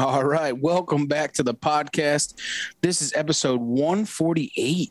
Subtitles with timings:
[0.00, 2.32] All right, welcome back to the podcast.
[2.80, 4.90] This is episode 148.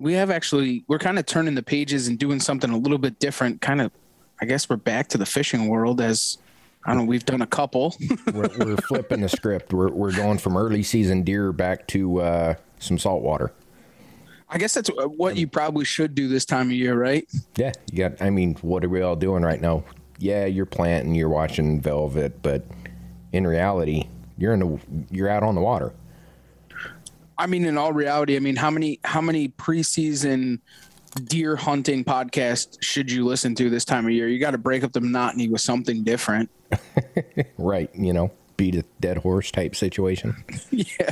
[0.00, 3.20] We have actually we're kind of turning the pages and doing something a little bit
[3.20, 3.60] different.
[3.60, 3.92] Kind of,
[4.42, 6.38] I guess we're back to the fishing world as
[6.84, 7.04] I don't know.
[7.04, 7.94] We've done a couple.
[8.34, 9.72] we're, we're flipping the script.
[9.72, 13.52] We're, we're going from early season deer back to uh, some saltwater.
[14.48, 17.28] I guess that's what you probably should do this time of year, right?
[17.54, 18.20] Yeah, you got.
[18.20, 19.84] I mean, what are we all doing right now?
[20.18, 22.64] Yeah, you're planting, you're watching velvet, but
[23.30, 24.08] in reality,
[24.38, 24.78] you're in the
[25.10, 25.92] you're out on the water.
[27.36, 30.60] I mean, in all reality, I mean, how many how many preseason
[31.24, 34.28] deer hunting podcasts should you listen to this time of year?
[34.28, 36.50] You got to break up the monotony with something different.
[37.58, 40.36] Right, you know, beat a dead horse type situation.
[40.70, 41.10] yeah.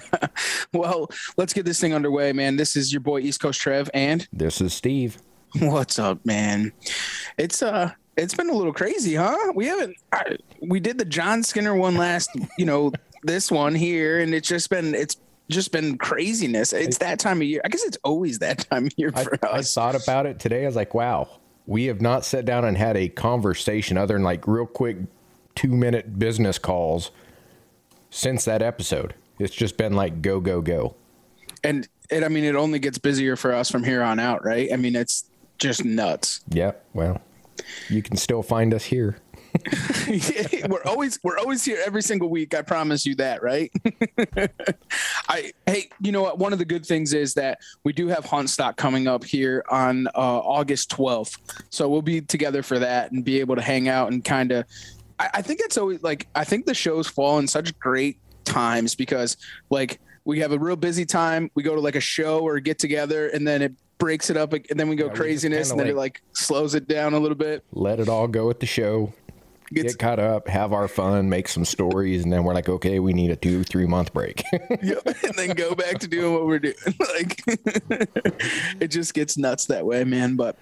[0.73, 2.57] Well, let's get this thing underway, man.
[2.57, 5.19] This is your boy East Coast Trev, and This is Steve.
[5.59, 6.73] what's up, man?
[7.39, 9.53] It's uh, it's been a little crazy, huh?
[9.55, 9.97] We haven't.
[10.13, 14.49] I, we did the John Skinner one last, you know, this one here, and it's
[14.49, 15.17] just been it's
[15.49, 16.73] just been craziness.
[16.73, 17.61] It's that time of year.
[17.65, 19.77] I guess it's always that time of year for I us.
[19.77, 20.65] I thought about it today.
[20.65, 21.29] I was like, wow,
[21.67, 24.99] we have not sat down and had a conversation other than like real quick
[25.55, 27.11] two minute business calls
[28.11, 29.15] since that episode.
[29.39, 30.97] It's just been like go, go, go.
[31.63, 34.73] and it i mean it only gets busier for us from here on out right
[34.73, 35.25] i mean it's
[35.59, 37.21] just nuts Yeah, well,
[37.89, 39.17] you can still find us here.
[40.69, 43.71] we're always we're always here every single week i promise you that right?
[45.29, 46.39] I hey you know what?
[46.39, 49.65] One of the good things is that we do have hunt stock coming up here
[49.71, 51.39] on uh, august 12th
[51.71, 54.65] so we'll be together for that and be able to hang out and kind of
[55.19, 58.95] I, I think it's always like i think the shows fall in such great times
[58.95, 59.37] because
[59.71, 61.53] like we have a real busy time.
[61.55, 64.53] We go to like a show or get together and then it breaks it up
[64.53, 66.89] and then we go Yeah, we craziness and kinda then it like- like slows it
[66.89, 67.63] down a little bit.
[67.73, 69.13] Let it all go at the show.
[69.73, 73.13] Get caught up, have our fun, make some stories, and then we're like, okay, we
[73.13, 74.43] need a two, three month break.
[74.83, 76.75] Yep, and then go back to doing what we're doing.
[77.15, 77.43] Like
[78.81, 80.37] it just gets nuts that way, man.
[80.37, 80.57] But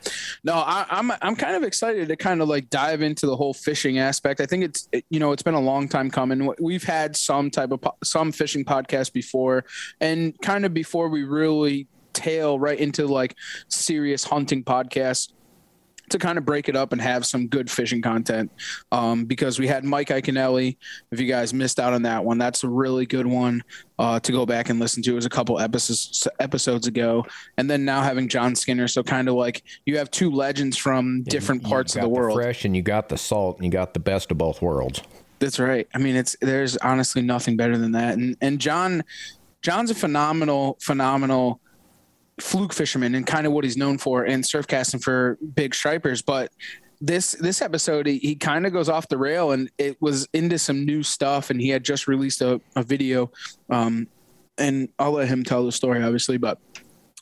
[0.44, 3.54] no, I, I'm I'm kind of excited to kind of like dive into the whole
[3.54, 4.40] fishing aspect.
[4.40, 6.52] I think it's it- you know it's been a long time coming.
[6.60, 9.64] We've had some type of po- some fishing podcast before,
[10.00, 13.34] and kind of before we really tail right into like
[13.68, 15.32] serious hunting podcasts
[16.10, 18.50] to kind of break it up and have some good fishing content
[18.92, 20.76] um, because we had Mike Iaconelli.
[21.10, 23.62] If you guys missed out on that one, that's a really good one
[23.98, 25.12] uh, to go back and listen to.
[25.12, 27.24] It was a couple episodes episodes ago,
[27.56, 28.88] and then now having John Skinner.
[28.88, 32.34] So kind of like you have two legends from different You parts of the world.
[32.36, 35.02] fresh, and you got the salt, and you got the best of both worlds.
[35.38, 35.86] That's right.
[35.94, 38.14] I mean, it's there's honestly nothing better than that.
[38.16, 39.04] And and John,
[39.62, 41.60] John's a phenomenal, phenomenal
[42.40, 46.22] fluke fisherman and kind of what he's known for and surf casting for big stripers.
[46.22, 46.50] But
[47.00, 50.58] this this episode, he, he kind of goes off the rail and it was into
[50.58, 51.50] some new stuff.
[51.50, 53.30] And he had just released a, a video.
[53.70, 54.08] Um,
[54.58, 56.58] and I'll let him tell the story, obviously, but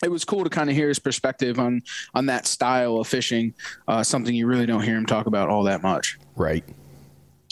[0.05, 1.82] it was cool to kind of hear his perspective on
[2.14, 3.55] on that style of fishing.
[3.88, 6.64] Uh, something you really don't hear him talk about all that much Right.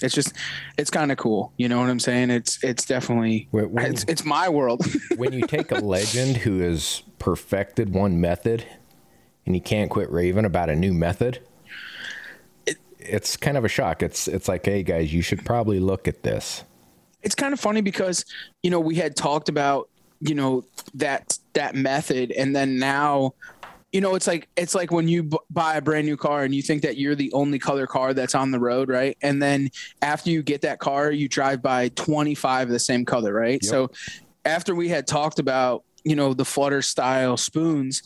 [0.03, 0.33] It's just
[0.79, 4.05] it's kind of cool you know what i'm saying it's it's definitely When- when- it's,
[4.09, 4.85] it's my world
[5.17, 8.65] when you take a legend who has perfected one method
[9.47, 11.41] and you can't quit raving about a new method,
[12.67, 14.03] it, it's kind of a shock.
[14.03, 16.63] It's it's like, hey guys, you should probably look at this.
[17.23, 18.25] It's kind of funny because
[18.63, 19.89] you know we had talked about
[20.21, 20.65] you know
[20.95, 23.33] that that method, and then now
[23.93, 26.55] you know it's like it's like when you b- buy a brand new car and
[26.55, 29.17] you think that you're the only color car that's on the road right?
[29.23, 29.71] And then
[30.03, 33.61] after you get that car you drive by 25 of the same color right?
[33.63, 33.65] Yep.
[33.65, 33.91] so
[34.45, 38.03] after we had talked about you know the flutter style spoons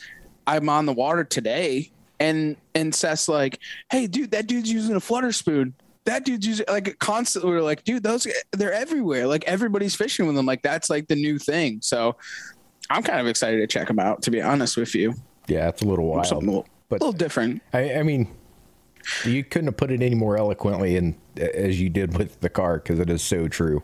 [0.47, 3.61] i'm on the water today and and seth's like
[3.91, 5.75] hey dude that dude's using a flutter spoon.
[6.07, 9.27] That dude's using like constantly we're like dude those they're everywhere.
[9.27, 10.45] Like everybody's fishing with them.
[10.45, 11.79] Like that's like the new thing.
[11.83, 12.17] So
[12.91, 15.15] i'm kind of excited to check them out to be honest with you
[15.47, 16.27] Yeah, it's a little wild.
[16.27, 17.63] something a little, But- a little different.
[17.73, 18.29] I, I mean,
[19.25, 22.79] you couldn't have put it any more eloquently in as you did with the car
[22.79, 23.83] because it is so true.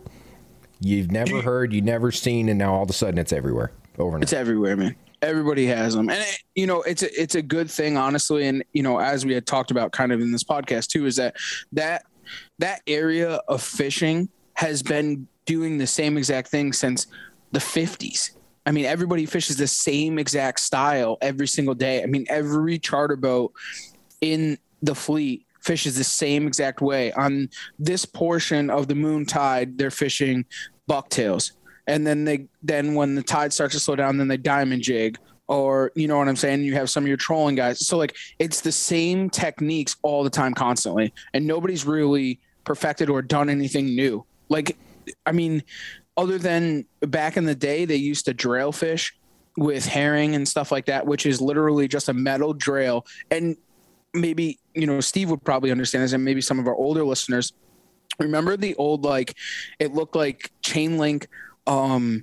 [0.80, 4.22] You've never heard, you never seen, and now all of a sudden it's everywhere overnight.
[4.24, 4.96] It's everywhere, man.
[5.22, 8.46] Everybody has them, and it, you know it's a, it's a good thing, honestly.
[8.46, 11.16] And you know, as we had talked about, kind of in this podcast too, is
[11.16, 11.36] that
[11.72, 12.06] that
[12.58, 17.06] that area of fishing has been doing the same exact thing since
[17.52, 18.30] the 50s.
[18.66, 22.02] I mean, everybody fishes the same exact style every single day.
[22.02, 23.52] I mean, every charter boat
[24.20, 27.12] in the fleet fishes the same exact way.
[27.12, 27.48] On
[27.78, 30.44] this portion of the moon tide, they're fishing
[30.86, 31.52] bucktails.
[31.86, 35.18] And then they then when the tide starts to slow down, then they diamond jig.
[35.48, 36.62] Or you know what I'm saying?
[36.62, 37.84] You have some of your trolling guys.
[37.86, 41.12] So like it's the same techniques all the time, constantly.
[41.34, 44.24] And nobody's really perfected or done anything new.
[44.48, 44.76] Like
[45.26, 45.62] I mean,
[46.20, 49.16] other than back in the day, they used to drail fish
[49.56, 53.06] with herring and stuff like that, which is literally just a metal drail.
[53.30, 53.56] And
[54.12, 57.54] maybe, you know, Steve would probably understand this, and maybe some of our older listeners
[58.18, 59.34] remember the old, like,
[59.78, 61.26] it looked like chain link,
[61.66, 62.22] um,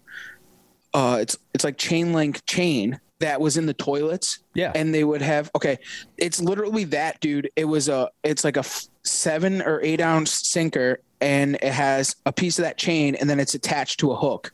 [0.93, 4.71] uh, it's, it's like chain link chain that was in the toilets yeah.
[4.75, 5.79] and they would have okay
[6.17, 10.47] it's literally that dude it was a it's like a f- seven or eight ounce
[10.47, 14.15] sinker and it has a piece of that chain and then it's attached to a
[14.15, 14.51] hook.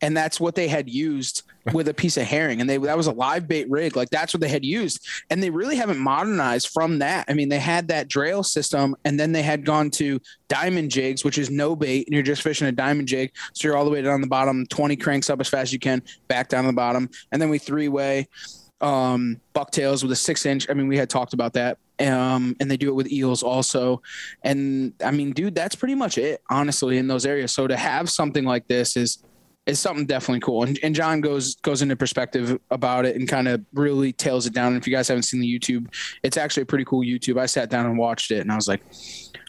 [0.00, 1.42] And that's what they had used
[1.72, 3.94] with a piece of herring and they that was a live bait rig.
[3.94, 5.06] Like that's what they had used.
[5.30, 7.24] And they really haven't modernized from that.
[7.28, 11.24] I mean they had that drail system and then they had gone to diamond jigs
[11.24, 13.32] which is no bait and you're just fishing a diamond jig.
[13.54, 15.78] So you're all the way down the bottom 20 cranks up as fast as you
[15.78, 17.08] can back down the bottom.
[17.30, 18.26] And then we three way
[18.82, 20.68] um, bucktails with a six inch.
[20.68, 21.78] I mean, we had talked about that.
[22.02, 24.02] Um, and they do it with eels also.
[24.42, 27.52] And I mean, dude, that's pretty much it, honestly, in those areas.
[27.52, 29.22] So to have something like this is
[29.64, 30.64] is something definitely cool.
[30.64, 34.52] And, and John goes goes into perspective about it and kind of really tails it
[34.52, 34.72] down.
[34.72, 35.86] And if you guys haven't seen the YouTube,
[36.22, 37.38] it's actually a pretty cool YouTube.
[37.38, 38.82] I sat down and watched it and I was like,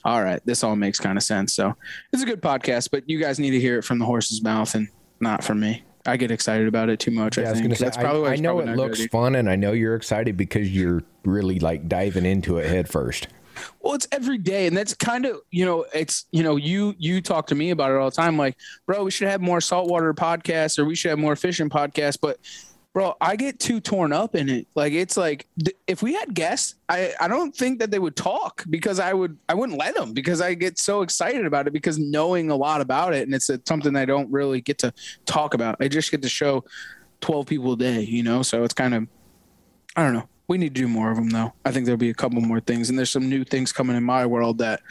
[0.06, 1.56] all right, this all makes kind of sense.
[1.56, 1.76] So
[2.12, 4.76] it's a good podcast, but you guys need to hear it from the horse's mouth
[4.76, 4.88] and
[5.20, 5.84] not from me.
[6.06, 7.38] I get excited about it too much.
[7.38, 9.36] Yeah, I I was think say, that's probably why I know probably it looks fun,
[9.36, 13.28] and I know you're excited because you're really like diving into it head first.
[13.82, 17.22] Well, it's every day, and that's kind of you know, it's you know, you you
[17.22, 18.38] talk to me about it all the time.
[18.38, 22.18] Like, bro, we should have more saltwater podcasts, or we should have more fishing podcasts.
[22.20, 22.40] But,
[22.94, 24.68] bro, I get too torn up in it.
[24.76, 28.16] Like, it's like th- if we had guests, I I don't think that they would
[28.16, 31.74] talk because I would I wouldn't let them because I get so excited about it
[31.74, 34.94] because knowing a lot about it, and it's a, something I don't really get to
[35.26, 35.78] talk about.
[35.80, 36.64] I just get to show
[37.20, 38.44] twelve people a day, you know.
[38.44, 39.08] So it's kind of
[39.96, 40.30] I don't know.
[40.48, 41.54] We need to do more of them, though.
[41.66, 44.04] I think there'll be a couple more things, and there's some new things coming in
[44.04, 44.82] my world that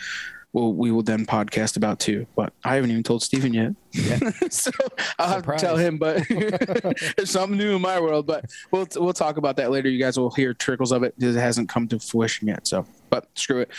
[0.53, 2.27] will we will then podcast about too.
[2.37, 3.73] But I haven't even told Stephen yet,
[4.53, 4.71] so
[5.19, 5.99] I'll have to tell him.
[5.99, 6.27] But
[7.17, 8.27] there's something new in my world.
[8.27, 9.89] But we'll we'll talk about that later.
[9.89, 11.15] You guys will hear trickles of it.
[11.19, 12.67] It hasn't come to fruition yet.
[12.67, 13.71] So, but screw it.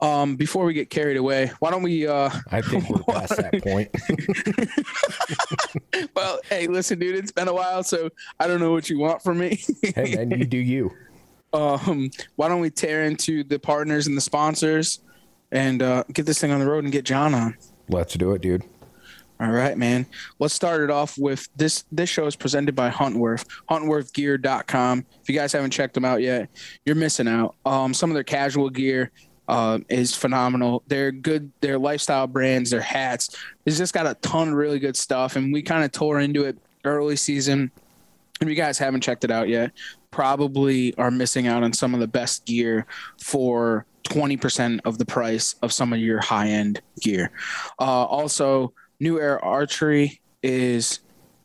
[0.00, 2.06] Um, before we get carried away, why don't we?
[2.06, 3.90] Uh, I think we're past that point.
[6.14, 9.22] well, hey, listen, dude, it's been a while, so I don't know what you want
[9.22, 9.60] from me.
[9.96, 10.92] hey, man, you do you.
[11.52, 15.00] um, why don't we tear into the partners and the sponsors
[15.52, 17.56] and uh, get this thing on the road and get John on?
[17.88, 18.64] Let's do it, dude.
[19.40, 20.04] All right, man.
[20.40, 21.84] Let's start it off with this.
[21.92, 25.06] This show is presented by Huntworth, huntworthgear.com.
[25.22, 26.48] If you guys haven't checked them out yet,
[26.84, 27.54] you're missing out.
[27.64, 29.12] Um, some of their casual gear
[29.46, 30.82] uh, is phenomenal.
[30.88, 31.52] They're good.
[31.60, 33.36] Their lifestyle brands, their hats.
[33.64, 35.36] It's just got a ton of really good stuff.
[35.36, 37.70] And we kind of tore into it early season.
[38.40, 39.70] If you guys haven't checked it out yet,
[40.10, 42.86] probably are missing out on some of the best gear
[43.20, 47.30] for 20% of the price of some of your high end gear.
[47.78, 51.00] Uh, also, New Era Archery is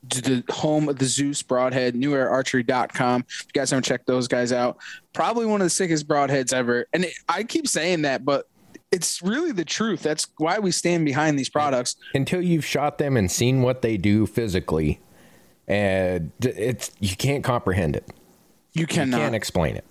[0.09, 3.25] the home of the Zeus broadhead, neweraarchery.com.
[3.27, 4.77] If you guys haven't checked those guys out,
[5.13, 6.85] probably one of the sickest broadheads ever.
[6.93, 8.47] And it, I keep saying that, but
[8.91, 10.03] it's really the truth.
[10.03, 11.95] That's why we stand behind these products.
[12.13, 14.99] Until you've shot them and seen what they do physically,
[15.67, 18.05] and it's you can't comprehend it.
[18.73, 19.19] You You cannot.
[19.19, 19.85] can't explain it.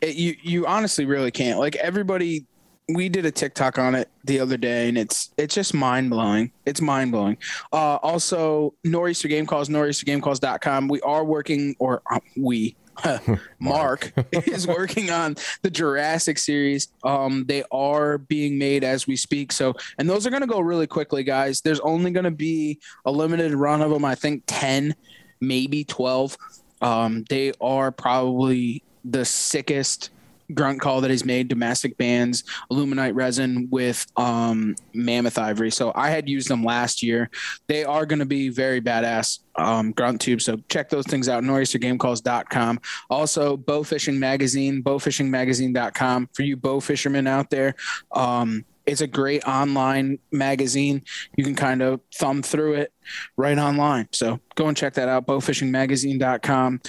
[0.00, 1.58] It, you you honestly really can't.
[1.58, 2.46] Like everybody,
[2.88, 6.52] we did a TikTok on it the other day, and it's it's just mind blowing.
[6.66, 7.36] It's mind blowing.
[7.72, 10.88] Uh, also, Nor'easter Game Calls, nor'eastergamecalls.com.
[10.88, 12.76] We are working, or uh, we.
[13.60, 16.88] Mark is working on the Jurassic series.
[17.04, 19.52] Um, they are being made as we speak.
[19.52, 21.60] So, and those are going to go really quickly, guys.
[21.60, 24.04] There's only going to be a limited run of them.
[24.04, 24.96] I think 10,
[25.40, 26.36] maybe 12.
[26.80, 30.10] Um, they are probably the sickest
[30.54, 36.08] grunt call that he's made domestic bands Alumilite resin with um mammoth ivory so i
[36.08, 37.30] had used them last year
[37.66, 41.44] they are going to be very badass um grunt tubes so check those things out
[41.44, 47.74] nor'eastergamecalls.com also bow fishing magazine bowfishingmagazine.com for you bow fishermen out there
[48.12, 51.02] um it's a great online magazine.
[51.36, 52.92] You can kind of thumb through it
[53.36, 54.08] right online.
[54.12, 56.80] So go and check that out, bowfishingmagazine.com.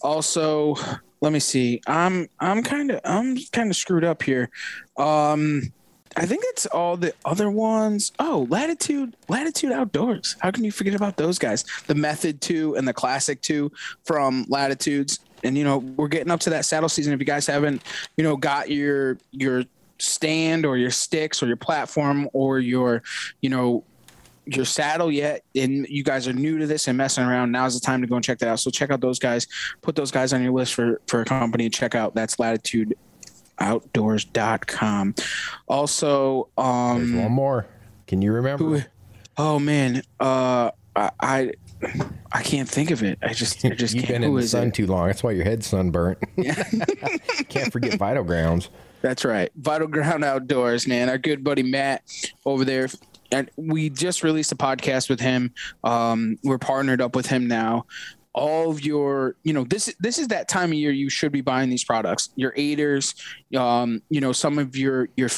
[0.00, 0.76] Also,
[1.20, 1.80] let me see.
[1.86, 4.50] I'm I'm kind of I'm kind of screwed up here.
[4.96, 5.72] Um
[6.16, 8.12] I think that's all the other ones.
[8.18, 10.36] Oh, Latitude, Latitude Outdoors.
[10.40, 11.64] How can you forget about those guys?
[11.86, 13.70] The Method 2 and the Classic 2
[14.04, 15.20] from Latitudes.
[15.44, 17.12] And you know, we're getting up to that saddle season.
[17.12, 17.82] If you guys haven't,
[18.16, 19.64] you know, got your your
[19.98, 23.02] stand or your sticks or your platform or your,
[23.40, 23.84] you know,
[24.50, 27.80] your saddle yet and you guys are new to this and messing around now's the
[27.80, 29.46] time to go and check that out so check out those guys
[29.82, 32.94] put those guys on your list for for a company to check out that's latitude
[33.60, 35.14] outdoors.com
[35.68, 37.66] also There's um one more.
[38.06, 38.64] Can you remember?
[38.64, 38.80] who,
[39.36, 41.52] oh man uh I, I
[42.32, 43.18] I can't think of it.
[43.22, 44.22] I just I just You've can't.
[44.22, 44.74] been in the sun it?
[44.74, 45.06] too long.
[45.06, 46.18] That's why your head's sunburnt.
[46.36, 46.60] Yeah.
[47.48, 48.68] Can't forget Vital Grounds.
[49.00, 49.50] That's right.
[49.54, 51.08] Vital Ground Outdoors, man.
[51.08, 52.02] Our good buddy Matt
[52.44, 52.88] over there.
[53.30, 55.52] And we just released a podcast with him.
[55.84, 57.86] Um, we're partnered up with him now.
[58.34, 61.40] All of your, you know, this this is that time of year you should be
[61.40, 62.30] buying these products.
[62.36, 63.14] Your aiders,
[63.56, 65.28] um, you know, some of your your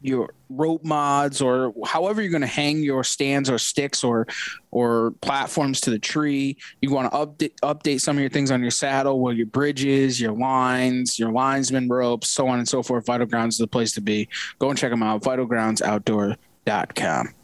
[0.00, 4.26] your rope mods or however you're going to hang your stands or sticks or
[4.70, 6.56] or platforms to the tree.
[6.80, 10.20] You want to update update some of your things on your saddle, well, your bridges,
[10.20, 13.06] your lines, your linesman ropes, so on and so forth.
[13.06, 14.28] Vital Grounds is the place to be.
[14.58, 15.22] Go and check them out.
[15.22, 17.34] VitalGroundsOutdoor.com.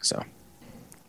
[0.00, 0.24] So,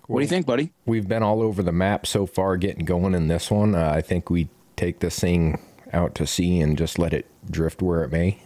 [0.07, 0.71] what do you think, buddy?
[0.85, 3.75] We've been all over the map so far getting going in this one.
[3.75, 5.59] Uh, I think we take this thing
[5.93, 8.41] out to sea and just let it drift where it may.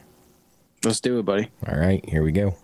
[0.84, 1.50] Let's do it, buddy.
[1.68, 2.56] All right, here we go.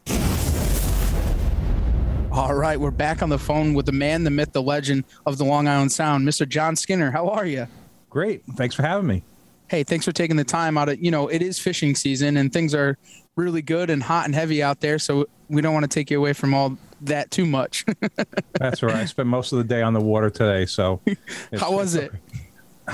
[2.32, 5.38] All right, we're back on the phone with the man, the myth, the legend of
[5.38, 6.48] the Long Island Sound, Mr.
[6.48, 7.12] John Skinner.
[7.12, 7.68] How are you?
[8.10, 8.44] Great.
[8.56, 9.24] Thanks for having me.
[9.68, 12.52] Hey, thanks for taking the time out of, you know, it is fishing season and
[12.52, 12.98] things are
[13.36, 15.00] really good and hot and heavy out there.
[15.00, 17.86] So we don't want to take you away from all that too much.
[18.54, 18.96] That's right.
[18.96, 20.66] I spent most of the day on the water today.
[20.66, 21.02] So,
[21.58, 22.12] How was it?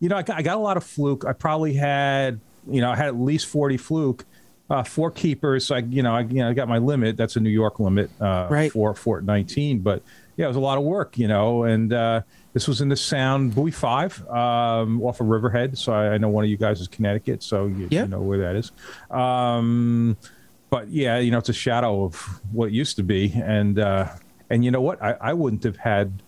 [0.00, 1.24] You know, I got, I got a lot of fluke.
[1.24, 2.38] I probably had,
[2.70, 4.24] you know, I had at least 40 fluke.
[4.70, 5.72] Uh, four keepers.
[5.72, 7.16] I, you know, I, you know, I got my limit.
[7.16, 8.70] That's a New York limit, uh, Right.
[8.70, 9.80] for Fort 19.
[9.80, 10.02] But
[10.36, 11.64] yeah, it was a lot of work, you know.
[11.64, 12.20] And uh,
[12.52, 15.76] this was in the Sound Buoy Five um, off of Riverhead.
[15.78, 18.02] So I, I know one of you guys is Connecticut, so you, Yeah.
[18.02, 18.70] you know where that is.
[19.10, 20.16] Um,
[20.70, 22.16] but yeah, you know, it's a shadow of
[22.52, 23.32] what it used to be.
[23.34, 24.08] And uh,
[24.50, 25.02] and you know what?
[25.02, 26.22] I, I wouldn't have had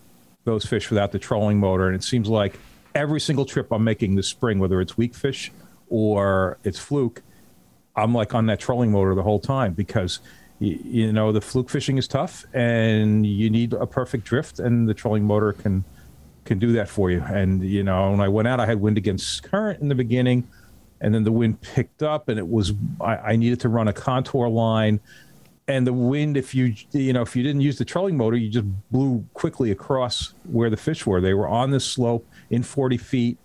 [0.44, 1.86] those fish without the trolling motor.
[1.86, 2.58] And it seems like
[2.94, 5.52] every single trip I'm making this spring, whether it's weak fish
[5.88, 7.22] or it's fluke,
[7.96, 10.20] I'm like on that trolling motor the whole time because
[10.58, 14.88] you, you know the fluke fishing is tough and you need a perfect drift, and
[14.88, 15.84] the trolling motor can
[16.44, 17.22] can do that for you.
[17.22, 20.48] And you know, when I went out, I had wind against current in the beginning,
[21.00, 23.92] and then the wind picked up, and it was I, I needed to run a
[23.92, 25.00] contour line.
[25.68, 28.50] And the wind, if you you know if you didn't use the trolling motor, you
[28.50, 31.20] just blew quickly across where the fish were.
[31.20, 33.38] They were on this slope in 40 feet,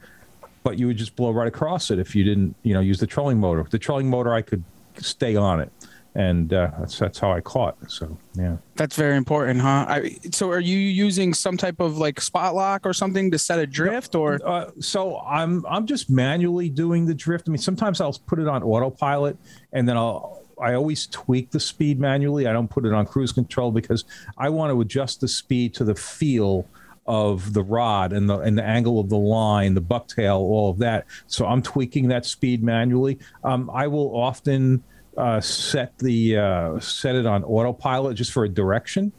[0.64, 3.08] but you would just blow right across it if you didn't you know use the
[3.08, 3.66] trolling motor.
[3.70, 4.64] The trolling motor, I could
[4.98, 5.72] stay on it,
[6.16, 7.76] and uh, that's that's how I caught.
[7.92, 8.58] So yeah.
[8.76, 9.86] That's very important, huh?
[9.88, 13.60] I, so are you using some type of like spot lock or something to set
[13.60, 14.40] a drift or?
[14.44, 17.50] Uh, so I'm I'm just manually doing the drift.
[17.50, 19.38] I mean, sometimes I'll put it on autopilot,
[19.74, 22.48] and then I'll I always tweak the speed manually.
[22.48, 24.06] I don't put it on cruise control because
[24.38, 26.66] I want to adjust the speed to the feel
[27.08, 30.78] of the rod and the and the angle of the line, the bucktail, all of
[30.80, 31.06] that.
[31.28, 33.20] So I'm tweaking that speed manually.
[33.44, 34.82] Um, I will often
[35.18, 39.12] uh, set the uh, set it on autopilot just for a direction.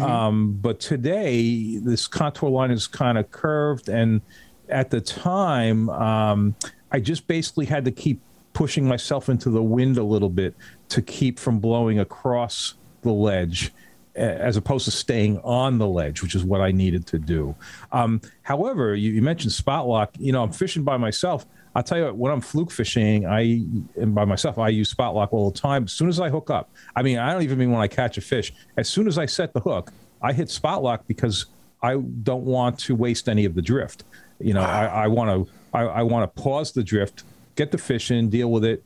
[0.00, 4.22] Um, but today, this contour line is kind of curved, and
[4.68, 6.54] at the time, um,
[6.90, 8.20] I just basically had to keep
[8.54, 10.54] pushing myself into the wind a little bit
[10.90, 13.72] to keep from blowing across the ledge.
[14.14, 17.54] as opposed to staying on the ledge, which is what I needed to do.
[17.92, 20.10] Um, however, you, you, mentioned spot lock.
[20.18, 21.46] You know, I'm fishing by myself.
[21.74, 23.62] I'll tell you what, when I'm fluke fishing, I
[23.96, 25.84] and by myself, I use spot lock all the time.
[25.84, 28.18] As soon as I hook up, I mean, I don't even mean when I catch
[28.18, 28.52] a fish.
[28.76, 31.46] As soon as I set the hook, I hit spot lock because
[31.82, 34.04] I don't want to waste any of the drift.
[34.38, 37.24] You know, I want to I, want to pause the drift,
[37.56, 38.82] get the fish in, deal with it,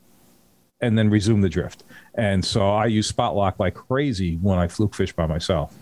[0.81, 1.83] and then resume the drift.
[2.15, 5.75] And so I use spot lock like crazy when I fluke fish by myself.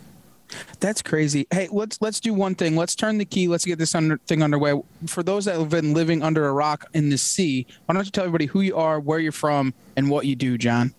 [0.80, 1.46] That's crazy.
[1.50, 2.76] Hey, let's let's do one thing.
[2.76, 3.48] Let's turn the key.
[3.48, 4.80] Let's get this under, thing underway.
[5.06, 8.10] For those that have been living under a rock in the sea, why don't you
[8.10, 10.94] tell everybody who you are, where you're from, and what you do, John?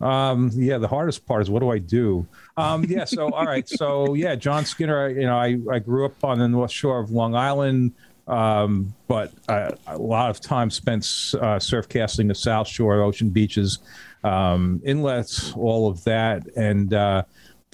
[0.00, 2.26] Um, yeah, the hardest part is what do I do?
[2.56, 5.08] Um, yeah, so all right, so yeah, John Skinner.
[5.08, 7.92] You know, I I grew up on the North Shore of Long Island,
[8.28, 13.30] um, but I, a lot of time spent uh, surf casting the South Shore, ocean
[13.30, 13.78] beaches,
[14.22, 16.94] um, inlets, all of that, and.
[16.94, 17.24] Uh,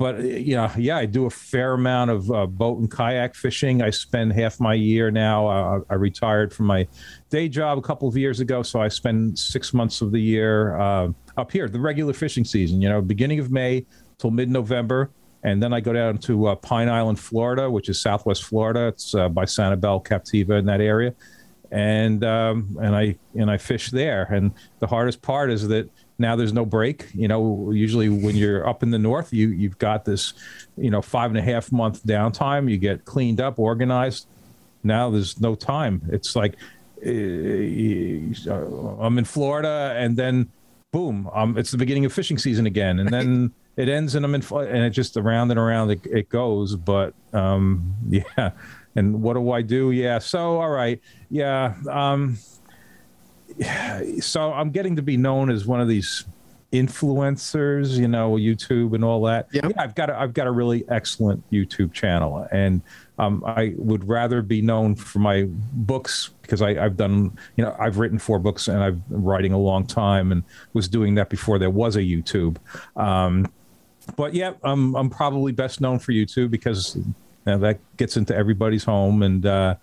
[0.00, 0.24] but
[0.56, 3.82] know, yeah, I do a fair amount of uh, boat and kayak fishing.
[3.82, 5.46] I spend half my year now.
[5.46, 6.88] Uh, I retired from my
[7.28, 10.80] day job a couple of years ago, so I spend six months of the year
[10.80, 12.80] uh, up here, the regular fishing season.
[12.80, 13.84] You know, beginning of May
[14.16, 15.10] till mid-November,
[15.42, 18.86] and then I go down to uh, Pine Island, Florida, which is Southwest Florida.
[18.86, 21.12] It's uh, by Sanibel, Captiva, in that area,
[21.72, 24.22] and um, and I and I fish there.
[24.32, 25.90] And the hardest part is that
[26.20, 27.06] now there's no break.
[27.14, 30.34] You know, usually when you're up in the north, you you've got this,
[30.76, 32.70] you know, five and a half month downtime.
[32.70, 34.26] You get cleaned up, organized.
[34.84, 36.02] Now there's no time.
[36.12, 36.56] It's like
[37.04, 37.10] uh,
[39.02, 40.50] I'm in Florida, and then
[40.92, 44.34] boom, um, it's the beginning of fishing season again, and then it ends, and I'm
[44.34, 46.76] in, and it just around and around it, it goes.
[46.76, 48.50] But um, yeah,
[48.94, 49.90] and what do I do?
[49.90, 51.00] Yeah, so all right,
[51.30, 51.74] yeah.
[51.88, 52.36] Um,
[54.20, 56.24] so I'm getting to be known as one of these
[56.72, 59.48] influencers, you know, YouTube and all that.
[59.52, 59.64] Yep.
[59.64, 62.80] Yeah, I've got a, I've got a really excellent YouTube channel, and
[63.18, 67.76] um, I would rather be known for my books because I, have done, you know,
[67.78, 70.42] I've written four books and I've been writing a long time and
[70.72, 72.56] was doing that before there was a YouTube.
[72.96, 73.52] Um,
[74.16, 77.14] but yeah, I'm I'm probably best known for YouTube because you
[77.46, 79.44] know, that gets into everybody's home and.
[79.44, 79.74] Uh,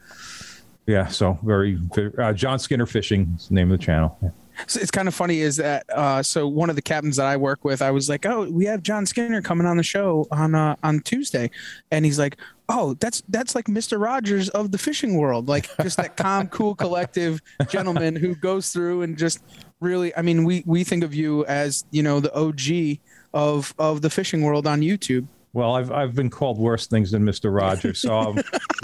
[0.87, 1.77] yeah, so very,
[2.17, 4.17] uh, John Skinner Fishing is the name of the channel.
[4.23, 4.29] Yeah.
[4.65, 7.37] So it's kind of funny is that uh, so one of the captains that I
[7.37, 10.55] work with, I was like, oh, we have John Skinner coming on the show on
[10.55, 11.51] uh, on Tuesday,
[11.91, 15.97] and he's like, oh, that's that's like Mister Rogers of the fishing world, like just
[15.97, 19.43] that calm, cool, collective gentleman who goes through and just
[19.79, 22.97] really, I mean, we we think of you as you know the OG
[23.33, 25.27] of of the fishing world on YouTube.
[25.53, 28.37] Well, I've I've been called worse things than Mister Rogers, so I'm,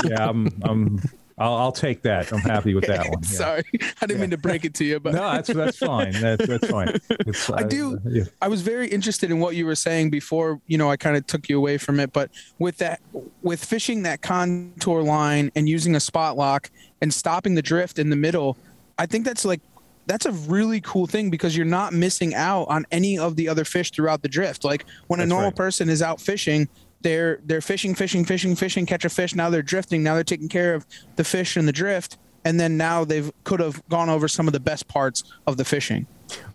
[0.06, 1.02] yeah, I'm I'm
[1.38, 2.32] I'll, I'll take that.
[2.32, 3.22] I'm happy with that one.
[3.24, 3.38] Yeah.
[3.38, 4.17] Sorry, I didn't yeah.
[4.17, 6.12] mean to break it to you, but no, that's that's fine.
[6.13, 7.00] That, that's fine.
[7.10, 7.96] It's, I do.
[7.96, 8.24] Uh, yeah.
[8.41, 10.60] I was very interested in what you were saying before.
[10.67, 13.02] You know, I kind of took you away from it, but with that,
[13.41, 16.69] with fishing that contour line and using a spot lock
[17.02, 18.58] and stopping the drift in the middle,
[18.98, 19.62] I think that's like
[20.06, 23.63] that's a really cool thing because you're not missing out on any of the other
[23.63, 24.63] fish throughout the drift.
[24.63, 25.56] Like when that's a normal right.
[25.56, 26.67] person is out fishing,
[27.04, 29.36] they're they're fishing, fishing, fishing, fishing, catch a fish.
[29.36, 30.02] Now they're drifting.
[30.02, 30.86] Now they're taking care of
[31.16, 34.54] the fish and the drift, and then now they've could have gone over some of
[34.54, 36.08] the best parts of the fishing.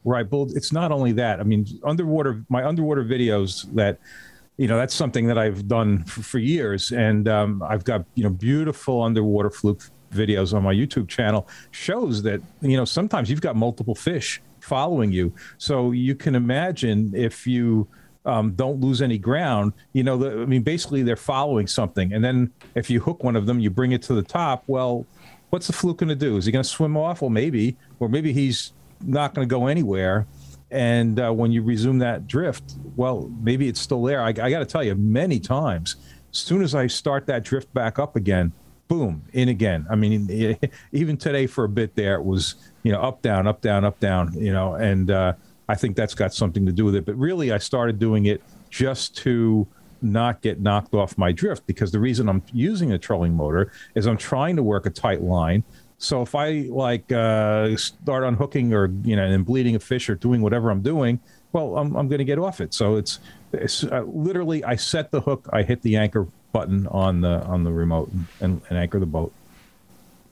[0.04, 0.30] Right.
[0.30, 1.40] Well, it's not only that.
[1.40, 3.98] I mean, underwater my underwater videos that
[4.56, 8.24] you know that's something that I've done for, for years, and um, I've got you
[8.24, 9.82] know beautiful underwater fluke
[10.12, 11.46] videos on my YouTube channel.
[11.70, 17.12] Shows that you know sometimes you've got multiple fish following you, so you can imagine
[17.14, 17.86] if you
[18.24, 19.72] um, don't lose any ground.
[19.92, 23.36] You know, the, I mean, basically they're following something, and then if you hook one
[23.36, 24.64] of them, you bring it to the top.
[24.66, 25.06] Well,
[25.50, 26.36] what's the fluke going to do?
[26.36, 27.22] Is he going to swim off?
[27.22, 30.26] Well, maybe, or maybe he's not going to go anywhere.
[30.70, 34.20] And uh, when you resume that drift, well, maybe it's still there.
[34.20, 35.96] I, I got to tell you, many times,
[36.30, 38.52] as soon as I start that drift back up again,
[38.86, 39.86] boom, in again.
[39.90, 40.58] I mean,
[40.92, 43.98] even today for a bit there, it was you know up down, up down, up
[44.00, 44.32] down.
[44.34, 45.34] You know, and uh,
[45.68, 47.04] I think that's got something to do with it.
[47.04, 49.66] But really, I started doing it just to
[50.00, 54.06] not get knocked off my drift because the reason I'm using a trolling motor is
[54.06, 55.64] I'm trying to work a tight line.
[55.98, 60.14] So if I like uh, start unhooking or you know and bleeding a fish or
[60.14, 61.18] doing whatever I'm doing,
[61.52, 62.72] well, I'm, I'm going to get off it.
[62.72, 63.18] So it's,
[63.52, 67.64] it's uh, literally I set the hook, I hit the anchor button on the on
[67.64, 69.32] the remote and, and anchor the boat.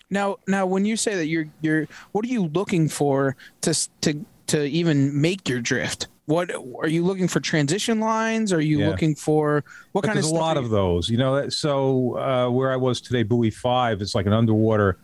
[0.08, 4.24] Now, now, when you say that you're you're, what are you looking for to to
[4.48, 6.08] to even make your drift?
[6.26, 7.38] What are you looking for?
[7.38, 8.52] Transition lines?
[8.52, 8.88] Are you yeah.
[8.88, 10.24] looking for what but kind of?
[10.24, 11.08] There's a lot of those.
[11.08, 14.98] You know, so uh, where I was today, buoy five, it's like an underwater.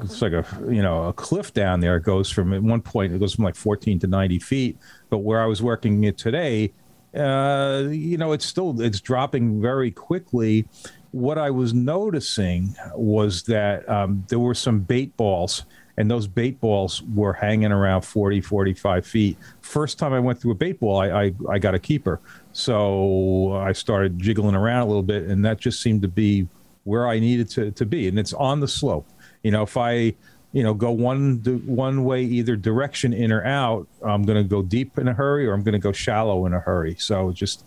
[0.00, 1.96] It's like a you know a cliff down there.
[1.96, 4.78] It goes from at one point it goes from like 14 to 90 feet.
[5.10, 6.72] But where I was working it today,
[7.14, 10.66] uh, you know, it's still it's dropping very quickly.
[11.10, 15.64] What I was noticing was that um, there were some bait balls,
[15.96, 19.36] and those bait balls were hanging around 40, 45 feet.
[19.60, 22.20] First time I went through a bait ball, I, I, I got a keeper.
[22.52, 26.48] So I started jiggling around a little bit, and that just seemed to be
[26.84, 28.08] where I needed to, to be.
[28.08, 29.06] And it's on the slope.
[29.42, 30.14] You know, if I
[30.52, 33.88] you know, go one one way either direction in or out.
[34.04, 36.52] I'm going to go deep in a hurry, or I'm going to go shallow in
[36.52, 36.94] a hurry.
[36.98, 37.64] So just,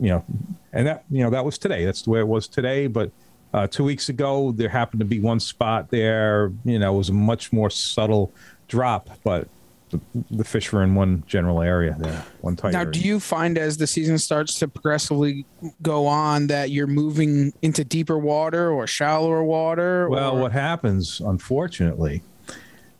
[0.00, 0.24] you know,
[0.72, 1.84] and that you know that was today.
[1.84, 2.86] That's the way it was today.
[2.86, 3.10] But
[3.52, 6.52] uh, two weeks ago, there happened to be one spot there.
[6.64, 8.32] You know, it was a much more subtle
[8.68, 9.48] drop, but
[9.90, 12.72] the, the fish were in one general area there, one tight.
[12.72, 12.92] Now, area.
[12.92, 15.44] do you find as the season starts to progressively
[15.82, 20.08] go on that you're moving into deeper water or shallower water?
[20.08, 22.22] Well, or- what happens, unfortunately,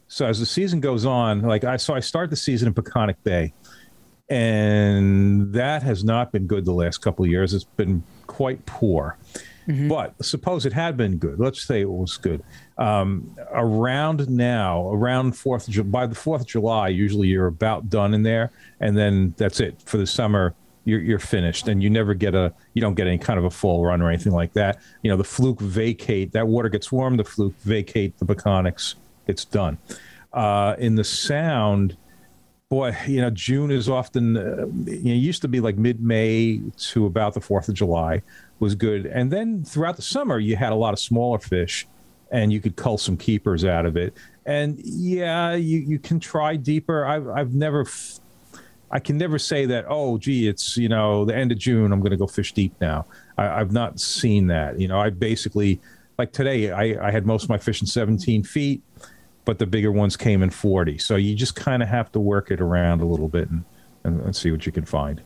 [0.07, 3.17] so as the season goes on, like I so I start the season in Peconic
[3.25, 3.55] Bay,
[4.29, 7.55] and that has not been good the last couple of years.
[7.55, 9.17] It's been quite poor.
[9.89, 11.39] But suppose it had been good.
[11.39, 12.43] Let's say it was good.
[12.79, 18.23] Um, around now, around Fourth by the Fourth of July, usually you're about done in
[18.23, 20.55] there, and then that's it for the summer.
[20.85, 23.51] You're, you're finished, and you never get a you don't get any kind of a
[23.51, 24.81] full run or anything like that.
[25.03, 27.17] You know, the fluke vacate that water gets warm.
[27.17, 28.97] The fluke vacate the Peconics.
[29.29, 29.79] It's done.
[30.33, 31.97] Uh, in the Sound,
[32.73, 36.63] boy, you know, June is often, uh, you know, used to be like mid May
[36.79, 38.23] to about the 4th of July
[38.63, 39.07] was good.
[39.07, 41.87] And then throughout the summer, you had a lot of smaller fish
[42.31, 44.15] and you could cull some keepers out of it.
[44.47, 47.05] And yeah, you, you can try deeper.
[47.05, 47.85] I've, I've never,
[48.91, 51.99] I can never say that, oh, gee, it's, you know, the end of June, I'm
[51.99, 53.05] going to go fish deep now.
[53.37, 54.79] I, I've not seen that.
[54.79, 55.81] You know, I basically,
[56.17, 58.81] like today, I, I had most of my fish in 17 feet
[59.45, 60.99] but the bigger ones came in 40.
[60.99, 63.65] So you just kind of have to work it around a little bit and,
[64.05, 65.21] and, and see what you can find.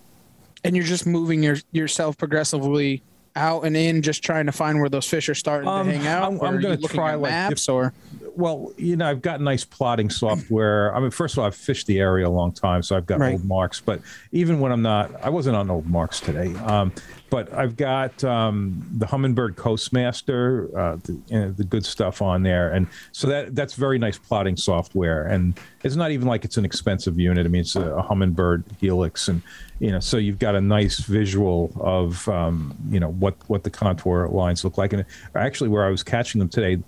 [0.64, 3.03] and you're just moving your yourself progressively
[3.37, 6.07] out and in, just trying to find where those fish are starting Um, to hang
[6.07, 6.22] out.
[6.25, 7.92] I'm- I'm gonna try, like, maps or
[8.35, 10.94] Well, you know, I've got nice plotting software.
[10.94, 13.18] I mean, first of all, I've fished the area a long time, so I've got
[13.18, 13.33] Right.
[13.33, 13.81] old marks.
[13.81, 16.53] But even when I'm not, I wasn't on old marks today.
[16.66, 16.92] Um,
[17.31, 22.87] but I've got um, the Humminbird Coastmaster, uh, the, the good stuff on there, and
[23.12, 25.27] so that that's very nice plotting software.
[25.27, 27.47] And it's not even like it's an expensive unit.
[27.47, 29.43] I mean, it's a, a Humminbird Helix, and
[29.81, 33.71] you know, so you've got a nice visual of um, you know what what the
[33.71, 34.93] contour lines look like.
[34.93, 36.79] And actually, where I was catching them today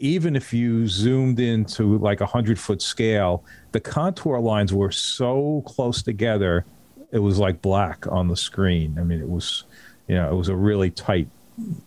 [0.00, 5.62] even if you zoomed into like a hundred foot scale, the contour lines were so
[5.66, 6.64] close together,
[7.12, 8.98] it was like black on the screen.
[8.98, 9.64] I mean, it was,
[10.10, 11.28] you know, it was a really tight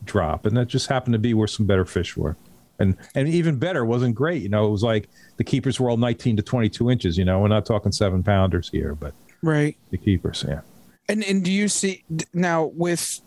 [0.05, 2.37] drop, and that just happened to be where some better fish were.
[2.79, 4.41] And and even better wasn't great.
[4.41, 7.17] You know, it was like the keepers were all 19 to 22 inches.
[7.17, 9.75] You know, we're not talking seven pounders here, but right.
[9.91, 10.61] the keepers, yeah.
[11.09, 13.19] And and do you see now with?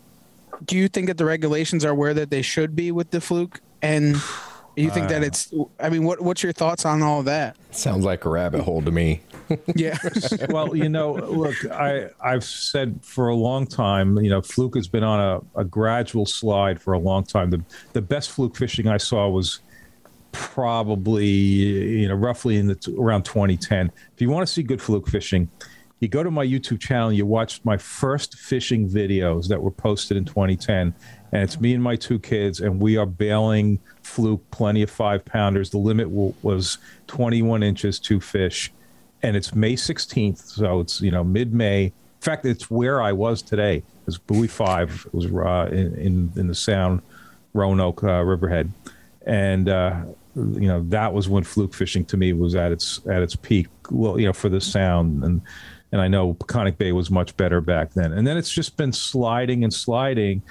[0.65, 3.61] Do you think that the regulations are where that they should be with the fluke?
[3.83, 4.15] And
[4.75, 5.27] you think that uh.
[5.27, 5.53] it's?
[5.79, 7.55] I mean, what what's your thoughts on all of that?
[7.69, 9.21] Sounds like a rabbit hole to me.
[9.75, 9.97] Yeah.
[10.49, 14.87] well, you know, look, I I've said for a long time, you know, fluke has
[14.87, 15.19] been on
[15.55, 17.49] a, a gradual slide for a long time.
[17.49, 19.59] The the best fluke fishing I saw was
[20.31, 23.91] probably you know roughly in the around 2010.
[24.13, 25.49] If you want to see good fluke fishing,
[25.99, 27.11] you go to my YouTube channel.
[27.11, 30.93] You watch my first fishing videos that were posted in 2010,
[31.31, 35.25] and it's me and my two kids, and we are bailing fluke, plenty of five
[35.25, 35.69] pounders.
[35.71, 38.71] The limit w- was 21 inches, two fish,
[39.23, 41.85] and it's May 16th, so it's you know mid May.
[41.85, 43.83] In fact, it's where I was today.
[44.07, 45.05] It's buoy five.
[45.07, 47.01] It was uh, in, in in the Sound,
[47.53, 48.71] Roanoke, uh, Riverhead,
[49.25, 50.01] and uh,
[50.35, 53.67] you know that was when fluke fishing to me was at its at its peak.
[53.89, 55.41] Well, you know for the Sound and
[55.91, 58.13] and I know Peconic Bay was much better back then.
[58.13, 60.41] And then it's just been sliding and sliding.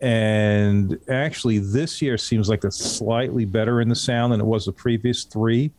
[0.00, 4.66] And actually, this year seems like it's slightly better in the sound than it was
[4.66, 5.70] the previous three,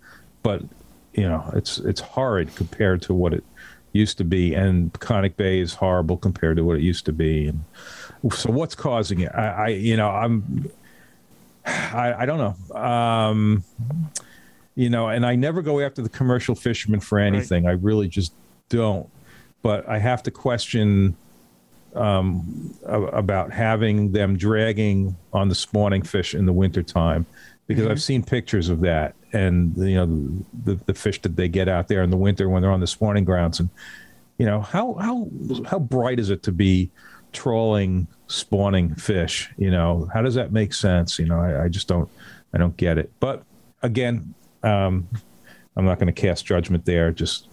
[0.42, 0.64] but
[1.14, 3.44] you know, it's it's horrid compared to what it
[3.92, 7.48] used to be, and Peconic Bay is horrible compared to what it used to be.
[7.48, 7.64] And
[8.34, 9.32] so, what's causing it?
[9.34, 10.72] I, I you know, I'm,
[11.66, 12.80] I, I don't know.
[12.80, 13.64] Um,
[14.76, 17.68] you know, and I never go after the commercial fishermen for anything.
[17.68, 18.34] I really just
[18.70, 19.08] don't.
[19.62, 21.16] But I have to question
[21.96, 27.26] um, about having them dragging on the spawning fish in the wintertime
[27.68, 31.68] because I've seen pictures of that and you know the, the fish that they get
[31.68, 33.60] out there in the winter when they're on the spawning grounds.
[33.60, 33.70] And
[34.38, 35.28] you know how how
[35.66, 36.92] how bright is it to be
[37.32, 39.52] trolling spawning fish?
[39.58, 41.20] You know how does that make sense?
[41.20, 42.10] You know I, I just don't
[42.54, 43.12] I don't get it.
[43.20, 43.44] But
[43.82, 45.08] again um,
[45.76, 47.12] I'm not going to cast judgment there.
[47.12, 47.50] Just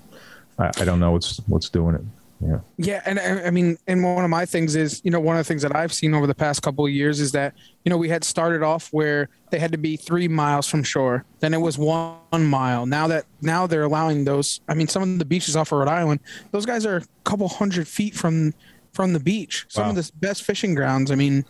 [0.58, 2.02] I, I don't know what's what's doing it
[2.42, 2.60] Yeah.
[2.78, 5.40] Yeah, and I I mean, and one of my things is, you know, one of
[5.40, 7.98] the things that I've seen over the past couple of years is that, you know,
[7.98, 11.58] we had started off where they had to be three miles from shore, then it
[11.60, 12.86] was one mile.
[12.86, 14.60] Now that now they're allowing those.
[14.68, 17.46] I mean, some of the beaches off of Rhode Island, those guys are a couple
[17.48, 18.54] hundred feet from
[18.92, 19.66] from the beach.
[19.68, 19.90] Some Wow.
[19.90, 21.10] of the best fishing grounds.
[21.10, 21.44] I mean,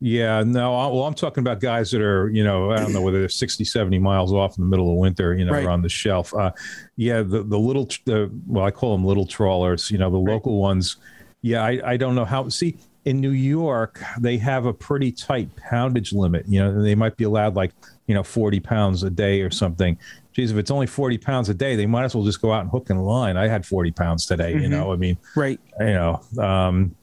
[0.00, 3.00] Yeah, no, I- well, I'm talking about guys that are, you know, I don't know
[3.00, 5.64] whether they're 60, 70 miles off in the middle of winter, you know, Right.
[5.64, 6.34] around the shelf.
[6.34, 6.52] Uh,
[6.96, 10.60] yeah, the, the little, the, well, I call them little trawlers, you know, the local
[10.60, 10.96] ones.
[11.42, 15.48] Yeah, I, I don't know how, see, in New York, they have a pretty tight
[15.56, 16.46] poundage limit.
[16.48, 17.72] You know, they might be allowed like,
[18.06, 19.96] you know, 40 pounds a day or something.
[20.32, 22.62] Geez, if it's only 40 pounds a day, they might as well just go out
[22.62, 23.36] and hook and line.
[23.36, 25.60] I had 40 pounds today, you know, I mean, right.
[25.78, 26.94] you know, um,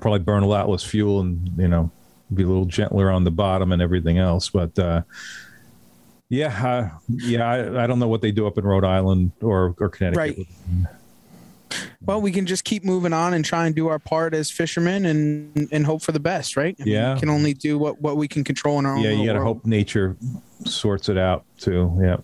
[0.00, 1.90] probably burn a lot less fuel and you know
[2.34, 4.48] be a little gentler on the bottom and everything else.
[4.50, 5.02] But uh,
[6.28, 9.74] yeah, uh, yeah, I, I don't know what they do up in Rhode Island or
[9.78, 10.16] or Connecticut.
[10.38, 10.46] Right.
[12.04, 15.06] Well, we can just keep moving on and try and do our part as fishermen
[15.06, 16.76] and and hope for the best, right?
[16.78, 17.14] I mean, Yeah.
[17.14, 19.02] we can only do what what we can control in our own.
[19.02, 20.16] Yeah, you got to hope nature
[20.64, 21.96] sorts it out too.
[22.00, 22.16] Yeah.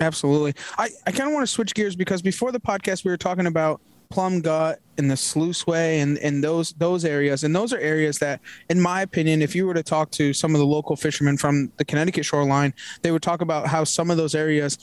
[0.00, 0.54] Absolutely.
[0.78, 3.46] I, I kind of want to switch gears because before the podcast we were talking
[3.46, 8.18] about Plum Gut and the Sluiceway and and those those areas and those are areas
[8.18, 8.40] that,
[8.70, 11.70] in my opinion, if you were to talk to some of the local fishermen from
[11.76, 14.78] the Connecticut shoreline, they would talk about how some of those areas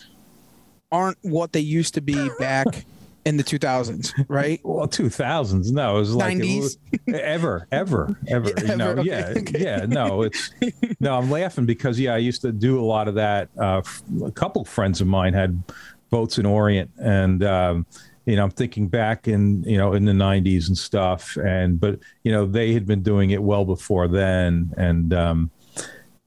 [0.92, 2.86] aren't what they used to be back
[3.26, 4.62] in the 2000s, right?
[4.64, 5.72] Well, two thousands.
[5.72, 6.62] No, it was like it 90s?
[6.62, 8.50] was- ever, ever, ever.
[8.56, 9.60] Yeah, you know, ever, okay, yeah, okay.
[9.64, 9.86] yeah.
[9.88, 10.52] No, it's
[11.00, 11.16] no.
[11.16, 13.50] I'm laughing because yeah, I used to do a lot of that.
[13.58, 13.82] Uh,
[14.24, 15.62] a couple friends of mine had
[16.12, 17.86] boats in Orient, and um,
[18.26, 22.00] you know, I'm thinking back in you know in the '90s and stuff, and but
[22.24, 25.14] you know they had been doing it well before then, and.
[25.14, 25.52] Um,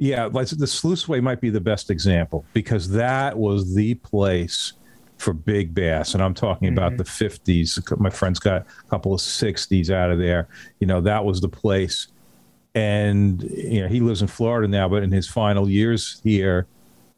[0.00, 4.74] yeah, like the Sluiceway might be the best example because that was the place
[5.16, 7.98] for big bass, and I'm talking about the 50s.
[7.98, 10.46] My friend's got a couple of 60s out of there.
[10.78, 12.06] You know, that was the place.
[12.74, 16.68] And you know, he lives in Florida now, but in his final years here,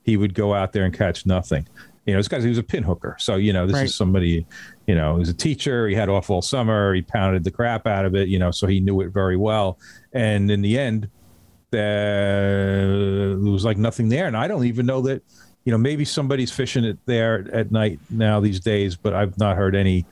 [0.03, 1.69] he would go out there and catch nothing.
[2.11, 3.85] You know, this guy he was a pin hooker, so you know, this Right.
[3.87, 4.46] is somebody.
[4.87, 5.87] You know, he was a teacher.
[5.88, 6.92] He had off all summer.
[6.94, 8.29] He pounded the crap out of it.
[8.29, 9.79] You know, so he knew it very well.
[10.12, 11.09] And in the end,
[12.11, 14.27] there was like nothing there.
[14.27, 15.23] And I don't even know that,
[15.64, 19.57] you know, maybe somebody's fishing it there at night now these days, but I've not
[19.57, 20.07] heard any.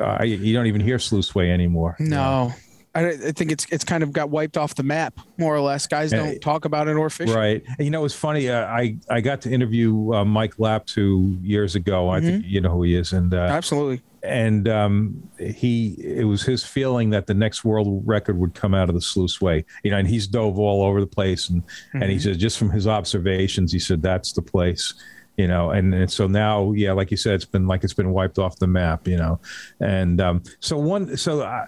[0.00, 1.94] Uh, you don't even hear Sluiceway anymore.
[1.98, 2.52] No.
[2.94, 5.86] I, I think it's it's kind of got wiped off the map, more or less.
[5.86, 7.30] Guys don't talk about it or fish.
[7.30, 7.62] Right.
[7.66, 8.48] And, you know, it's funny.
[8.48, 12.08] Uh, I I got to interview uh, Mike Laptew years ago.
[12.08, 14.00] I think you know who he is, and uh, Absolutely.
[14.22, 18.88] and um, he it was his feeling that the next world record would come out
[18.88, 19.64] of the sluice way.
[19.82, 21.62] You know, and he's dove all over the place, and
[21.94, 24.94] and he said just from his observations, he said that's the place.
[25.36, 28.12] You know, and, and so now, yeah, like you said, it's been like it's been
[28.12, 29.08] wiped off the map.
[29.08, 29.40] You know,
[29.80, 31.66] and um, so one, so uh,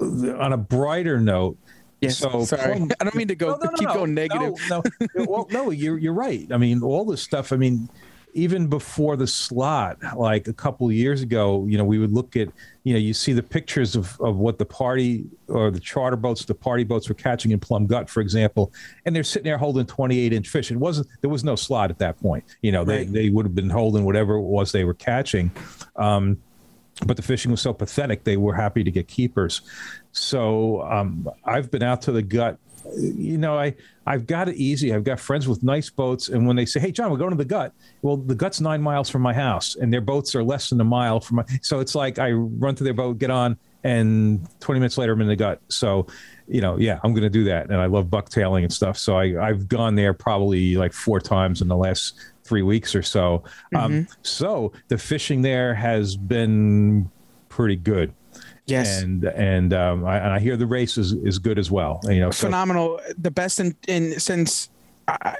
[0.00, 1.56] on a brighter note,
[2.00, 2.18] Yes.
[2.18, 2.76] so Sorry.
[2.76, 4.54] Plum- I don't mean to go no, no, no, keep going negative.
[4.70, 4.82] No,
[5.16, 5.24] no.
[5.28, 6.46] well, no, you're you're right.
[6.50, 7.52] I mean, all this stuff.
[7.52, 7.88] I mean,
[8.32, 12.36] even before the slot, like a couple of years ago, you know, we would look
[12.36, 12.48] at,
[12.84, 16.42] you know, you see the pictures of of what the party or the charter boats,
[16.46, 18.72] the party boats were catching in Plum Gut, for example,
[19.04, 20.70] and they're sitting there holding 28 inch fish.
[20.70, 22.44] It wasn't there was no slot at that point.
[22.62, 23.12] You know, they Right.
[23.12, 25.50] they would have been holding whatever it was they were catching.
[25.96, 26.38] Um,
[27.06, 29.62] but the fishing was so pathetic they were happy to get keepers.
[30.12, 32.58] So um, i've been out to the gut.
[32.96, 33.74] You know i
[34.06, 34.94] i've got it easy.
[34.94, 36.28] I've got friends with nice boats.
[36.28, 38.82] And when they say hey john we're going to the gut well the gut's nine
[38.82, 41.80] miles from my house and their boats are less than a mile from my so
[41.80, 45.28] it's like i run to their boat get on and 20 minutes later i'm in
[45.28, 45.60] the gut.
[45.68, 46.06] So
[46.48, 47.70] you know yeah i'm going to do that.
[47.70, 48.98] And i love bucktailing and stuff.
[48.98, 52.14] So I, i've gone there probably like four times in the last
[52.50, 53.42] three weeks or so
[53.76, 57.08] um, so the fishing there has been
[57.48, 58.12] pretty good
[58.66, 59.02] Yes.
[59.02, 61.98] and and um, I, and I hear the race is, is good as well.
[62.04, 63.00] You know, so, Phenomenal.
[63.18, 64.68] The best in, in since
[65.08, 65.34] uh,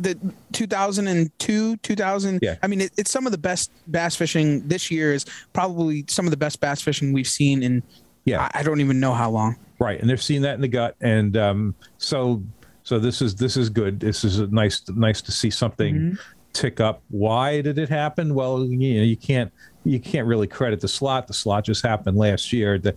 [0.00, 0.16] the
[0.52, 2.38] 2002, 2000.
[2.40, 2.56] Yeah.
[2.62, 6.24] I mean, it, it's some of the best bass fishing this year is probably some
[6.26, 7.82] of the best bass fishing we've seen in,
[8.24, 8.48] Yeah.
[8.54, 9.56] I, I don't even know how long.
[9.80, 12.40] right, and they're seeing that in the gut, and um, so
[12.82, 14.00] so this is this is good.
[14.00, 16.18] This is nice nice to see something
[16.52, 17.02] tick up.
[17.08, 18.34] Why did it happen?
[18.34, 19.52] Well, you know, you can't
[19.84, 21.26] you can't really credit the slot.
[21.26, 22.78] The slot just happened last year.
[22.78, 22.94] The,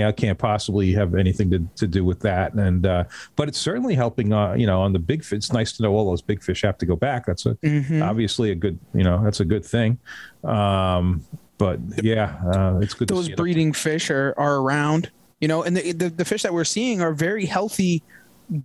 [0.00, 2.54] know, I can't possibly have anything to, to do with that.
[2.54, 3.04] And uh,
[3.36, 4.32] but it's certainly helping.
[4.32, 5.38] Uh, you know, on the big fish.
[5.38, 7.26] It's nice to know all those big fish have to go back.
[7.26, 7.56] That's a
[8.02, 8.78] obviously a good.
[8.92, 9.98] You know, that's a good thing.
[10.44, 11.24] Um,
[11.58, 13.08] but yeah, uh, it's good.
[13.08, 13.36] to Those see it.
[13.36, 17.00] breeding fish are, are around, you know, and the, the, the fish that we're seeing
[17.00, 18.02] are very healthy,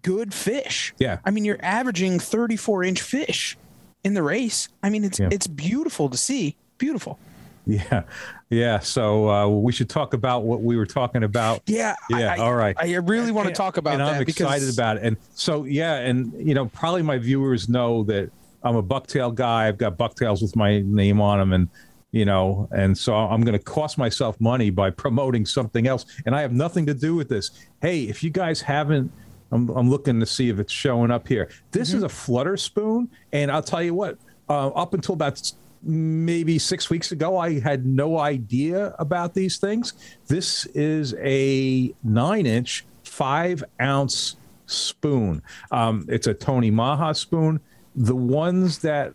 [0.02, 0.94] good fish.
[1.00, 1.20] Yeah.
[1.26, 3.58] I mean, you're averaging 34 inch fish
[4.04, 4.70] in the race.
[4.84, 5.30] I mean, it's, Yeah.
[5.32, 6.56] it's beautiful to see.
[6.78, 7.20] Beautiful.
[7.66, 8.04] Yeah,
[8.50, 8.80] yeah.
[8.80, 11.62] So uh, we should talk about what we were talking about.
[11.68, 12.76] Yeah, Yeah, I, all right.
[12.80, 15.04] I really want to talk about and that I'm excited because about it.
[15.04, 18.32] And so, yeah, and you know, probably my viewers know that
[18.64, 19.68] I'm a bucktail guy.
[19.68, 21.70] I've got bucktails with my name on them, and
[22.12, 26.36] you know, and so I'm going to cost myself money by promoting something else, and
[26.36, 27.52] I have nothing to do with this.
[27.82, 29.12] Hey, if you guys haven't.
[29.52, 31.50] I'm, I'm looking to see if it's showing up here.
[31.72, 34.18] This is a flutter spoon, and I'll tell you what.
[34.48, 35.52] Uh, up until about
[35.84, 39.94] maybe six weeks ago, I had no idea about these things.
[40.28, 45.42] This is a nine inch, five ounce spoon.
[45.72, 47.60] Um, it's a Tony Maja spoon.
[47.96, 49.14] The ones that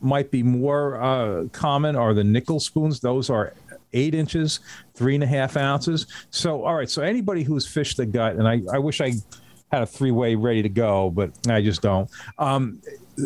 [0.00, 3.00] might be more uh, common are the Nichols spoons.
[3.00, 3.54] Those are
[3.92, 4.60] eight inches,
[4.94, 6.06] three and a half ounces.
[6.30, 6.90] So, all right.
[6.90, 9.12] So, anybody who's fished the gut, and I, I wish I
[9.70, 12.10] had a three way ready to go, but I just don't.
[12.38, 12.80] Um,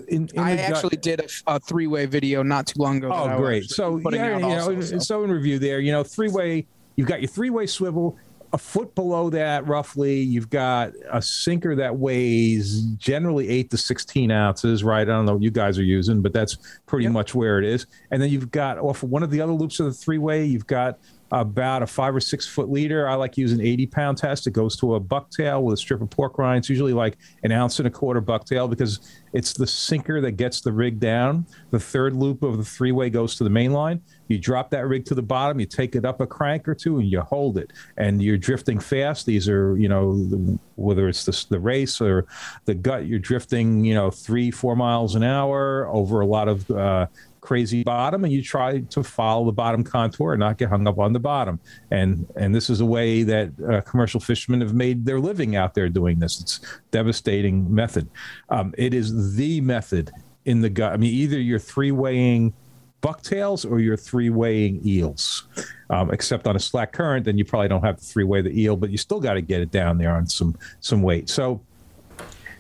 [0.09, 2.99] in, in I the gut- actually did a, a three way video not too long
[2.99, 3.11] ago.
[3.13, 3.65] Oh, great.
[3.71, 4.99] So, yeah, you know, so.
[4.99, 8.17] so in review there, you know, three way, you've got your three way swivel.
[8.55, 14.31] A foot below that, roughly, you've got a sinker that weighs generally eight to 16
[14.31, 15.01] ounces, right?
[15.01, 17.87] I don't know what you guys are using, but that's pretty much where it is.
[18.11, 20.45] And then you've got off of one of the other loops of the three way,
[20.45, 20.99] you've got
[21.33, 23.09] about a five or six foot leader.
[23.09, 24.47] I like using 80 pound test.
[24.47, 26.59] It goes to a bucktail with a strip of pork rind.
[26.59, 29.01] It's usually like an ounce and a quarter bucktail because
[29.33, 31.47] it's the sinker that gets the rig down.
[31.71, 34.03] The third loop of the three way goes to the main line.
[34.29, 36.99] You drop that rig to the bottom, you take it up a crank or two,
[36.99, 37.73] and you hold it.
[37.97, 39.25] And you're drifting fast.
[39.25, 42.27] These are, you know, the, whether it's the, the race or
[42.67, 46.71] the gut, you're drifting, you know, three, four miles an hour over a lot of
[46.71, 47.07] uh,
[47.43, 50.99] crazy bottom and you try to follow the bottom contour and not get hung up
[50.99, 51.61] on the bottom.
[51.91, 55.75] And and this is a way that uh, commercial fishermen have made their living out
[55.75, 56.41] there doing this.
[56.41, 58.09] It's devastating method.
[58.49, 60.11] Um, it is the method
[60.47, 60.93] in the gut.
[60.93, 62.55] I mean either you're three-waying
[63.03, 65.49] bucktails or you're three-waying eels.
[65.91, 68.77] Um, except on a slack current then you probably don't have to three-way the eel
[68.77, 71.29] but you still got to get it down there on some some weight.
[71.29, 71.61] So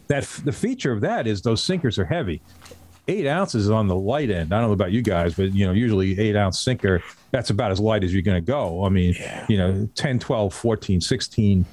[0.09, 2.42] that the feature of that is those sinkers are heavy
[3.08, 4.52] eight ounces is on the light end.
[4.52, 7.70] I don't know about you guys, but you know, usually eight ounce sinker, that's about
[7.70, 8.84] as light as you're going to go.
[8.84, 9.14] I mean,
[9.48, 11.64] you know, 10, 12, 14, 16.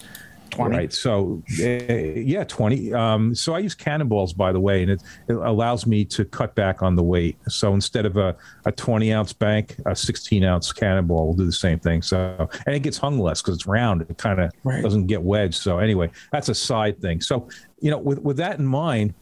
[0.52, 0.76] 20.
[0.76, 0.92] Right.
[0.92, 2.92] So, uh, yeah, 20.
[2.92, 6.56] Um, so I use cannonballs, by the way, and it, it allows me to cut
[6.56, 7.38] back on the weight.
[7.48, 11.52] So instead of a, a 20 ounce bank, a 16 ounce cannonball will do the
[11.52, 12.02] same thing.
[12.02, 14.02] So, and it gets hung less because it's round.
[14.02, 14.82] It kind of Right.
[14.82, 15.56] doesn't get wedged.
[15.62, 17.22] So, anyway, that's a side thing.
[17.22, 17.48] So,
[17.80, 19.14] you know, with, with that in mind,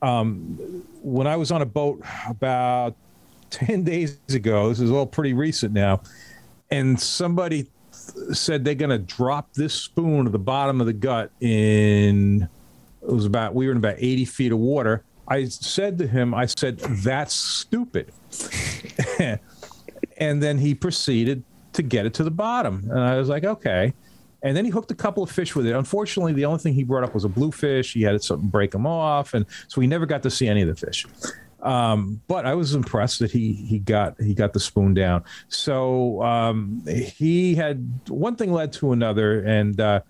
[0.00, 2.94] Um, when I was on a boat about
[3.50, 6.02] 10 days ago, this is all pretty recent now,
[6.70, 7.68] and somebody
[8.32, 12.48] said they're going to drop this spoon at the bottom of the gut in,
[13.02, 15.02] it was about, we were in about 80 feet of water.
[15.26, 18.12] I said to him, I said, that's stupid.
[20.16, 22.88] and then he proceeded to get it to the bottom.
[22.90, 23.92] And I was like, okay.
[24.42, 25.74] And then he hooked a couple of fish with it.
[25.74, 27.92] Unfortunately, the only thing he brought up was a bluefish.
[27.92, 30.68] He had something break him off, and so we never got to see any of
[30.68, 31.06] the fish.
[31.60, 35.24] Um, but I was impressed that he he got he got the spoon down.
[35.48, 40.00] So um, he had one thing led to another, and uh,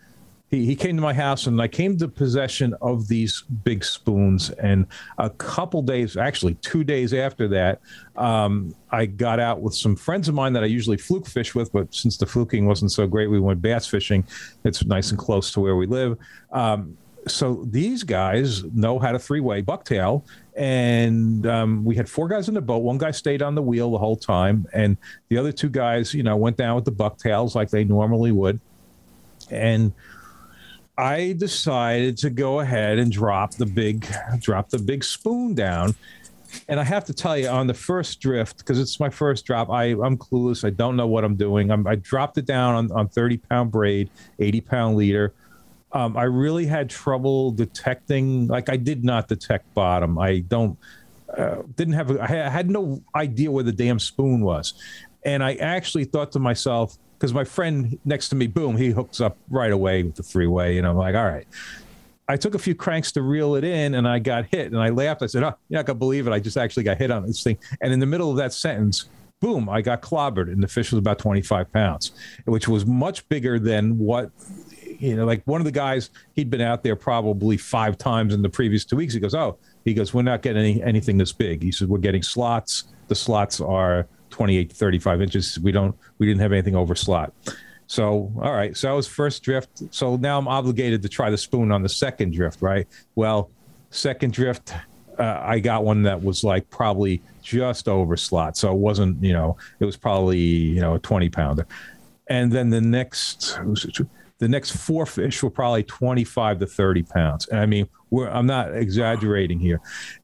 [0.50, 4.50] he, he came to my house and I came to possession of these big spoons.
[4.50, 4.86] And
[5.18, 7.80] a couple days, actually two days after that,
[8.16, 11.72] um, I got out with some friends of mine that I usually fluke fish with,
[11.72, 14.24] but since the fluking wasn't so great, we went bass fishing.
[14.64, 16.16] It's nice and close to where we live.
[16.50, 20.24] Um, so these guys know how to three-way bucktail
[20.56, 23.90] and um, we had four guys in the boat one guy stayed on the wheel
[23.90, 24.96] the whole time and
[25.28, 28.58] the other two guys you know went down with the bucktails like they normally would
[29.50, 29.92] and
[30.98, 34.04] I decided to go ahead and drop the big
[34.40, 35.94] drop the big spoon down.
[36.68, 39.70] And I have to tell you, on the first drift, because it's my first drop,
[39.70, 40.64] I, I'm clueless.
[40.64, 41.70] I don't know what I'm doing.
[41.70, 45.34] I'm, I dropped it down on, on 30 pound braid, 80 pound leader.
[45.92, 50.18] Um, I really had trouble detecting, like, I did not detect bottom.
[50.18, 50.78] I don't,
[51.36, 54.74] uh, didn't have, I had no idea where the damn spoon was.
[55.24, 59.20] And I actually thought to myself, because my friend next to me, boom, he hooks
[59.20, 60.78] up right away with the three way.
[60.78, 61.46] And I'm like, all right.
[62.28, 64.66] I took a few cranks to reel it in and I got hit.
[64.66, 65.22] And I laughed.
[65.22, 66.32] I said, oh, you're not going to believe it.
[66.32, 67.58] I just actually got hit on this thing.
[67.80, 69.06] And in the middle of that sentence,
[69.40, 70.52] boom, I got clobbered.
[70.52, 72.12] And the fish was about 25 pounds,
[72.44, 74.30] which was much bigger than what,
[74.98, 78.42] you know, like one of the guys, he'd been out there probably five times in
[78.42, 79.14] the previous two weeks.
[79.14, 81.62] He goes, oh, he goes, we're not getting any, anything this big.
[81.62, 82.84] He said, we're getting slots.
[83.08, 84.06] The slots are
[84.38, 85.58] 28 to 35 inches.
[85.58, 87.32] We don't, we didn't have anything over slot.
[87.88, 88.76] So, all right.
[88.76, 89.82] So that was first drift.
[89.92, 92.86] So now I'm obligated to try the spoon on the second drift, right?
[93.16, 93.50] Well,
[93.90, 94.74] second drift,
[95.18, 98.56] uh, I got one that was like probably just over slot.
[98.56, 101.66] So it wasn't, you know, it was probably, you know, a 20 pounder.
[102.28, 103.58] And then the next,
[104.38, 107.48] the next four fish were probably 25 to 30 pounds.
[107.48, 109.80] And I mean, I'm not exaggerating here.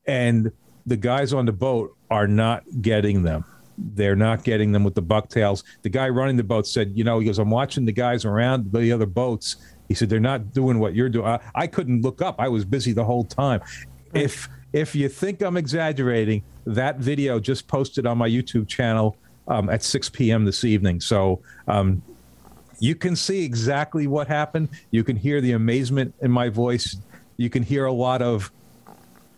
[0.06, 0.52] And
[0.86, 3.44] the guys on the boat are not getting them.
[3.76, 5.64] They're not getting them with the bucktails.
[5.82, 8.72] The guy running the boat said, you know, he goes, I'm watching the guys around
[8.72, 9.56] the other boats.
[9.88, 11.26] He said, they're not doing what you're doing.
[11.26, 12.36] I, I couldn't look up.
[12.38, 13.60] I was busy the whole time.
[14.14, 19.16] If if you think I'm exaggerating, that video just posted on my YouTube channel
[19.46, 20.44] um, at 6 p.m.
[20.44, 21.00] this evening.
[21.00, 22.02] So um,
[22.80, 24.70] you can see exactly what happened.
[24.90, 26.96] You can hear the amazement in my voice.
[27.36, 28.50] You can hear a lot of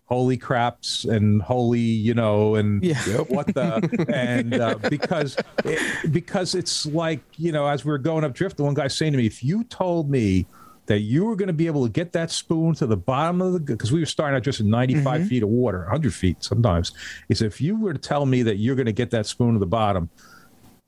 [0.06, 2.94] holy craps and holy, you know, and Yeah.
[3.28, 8.24] what the and uh, because it, because it's like you know, as we were going
[8.24, 10.46] up drift, the one guy saying to me, if you told me
[10.86, 13.52] that you were going to be able to get that spoon to the bottom of
[13.52, 16.92] the because we were starting out just in 95 feet of water 100 feet sometimes
[17.26, 19.54] he said if you were to tell me that you're going to get that spoon
[19.54, 20.08] to the bottom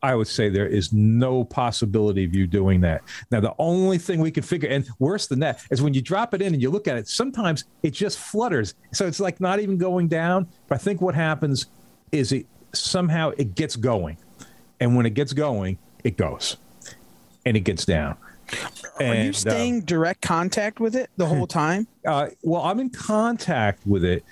[0.03, 3.03] I would say there is no possibility of you doing that.
[3.31, 6.35] Now, the only thing we can figure, and worse than that, is when you drop
[6.35, 8.75] it in and you look at it, sometimes it just flutters.
[8.93, 10.47] So it's like not even going down.
[10.69, 11.67] But I think what happens
[12.13, 14.17] is it somehow it gets going.
[14.81, 16.57] And when it gets going, it goes
[17.45, 18.17] and it gets down.
[19.01, 21.87] Are you And, uh, staying direct contact with it the whole time?
[22.07, 24.25] uh, well, I'm in contact with it.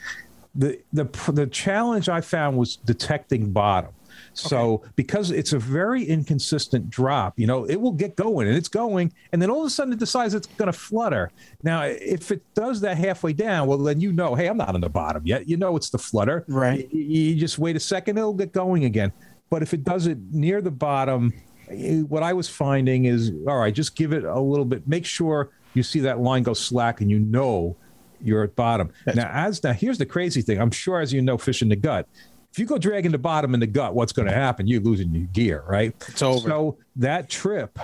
[0.54, 3.90] the the The challenge I found was detecting bottom.
[4.36, 8.68] So because it's a very inconsistent drop, you know, it will get going and it's
[8.68, 11.30] going, and then all of a sudden it decides it's going to flutter.
[11.62, 14.80] Now, if it does that halfway down, well, then you know, hey, I'm not on
[14.80, 15.48] the bottom yet.
[15.48, 16.44] You know, it's the flutter.
[16.48, 16.86] Right.
[16.92, 19.12] You, you just wait a second, it'll get going again.
[19.48, 21.32] But if it does it near the bottom,
[21.70, 24.86] eh, what I was finding is, all right, just give it a little bit.
[24.86, 27.76] Make sure you see that line go slack, and you know
[28.20, 28.90] you're at bottom.
[29.14, 30.60] now, as now, here's the crazy thing.
[30.60, 32.08] I'm sure, as you know, fish in the gut.
[32.56, 34.66] If you go dragging the bottom in the gut, what's going to happen?
[34.66, 35.94] You're losing your gear, right?
[36.08, 36.48] It's over.
[36.48, 37.78] So that trip,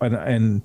[0.00, 0.62] and, and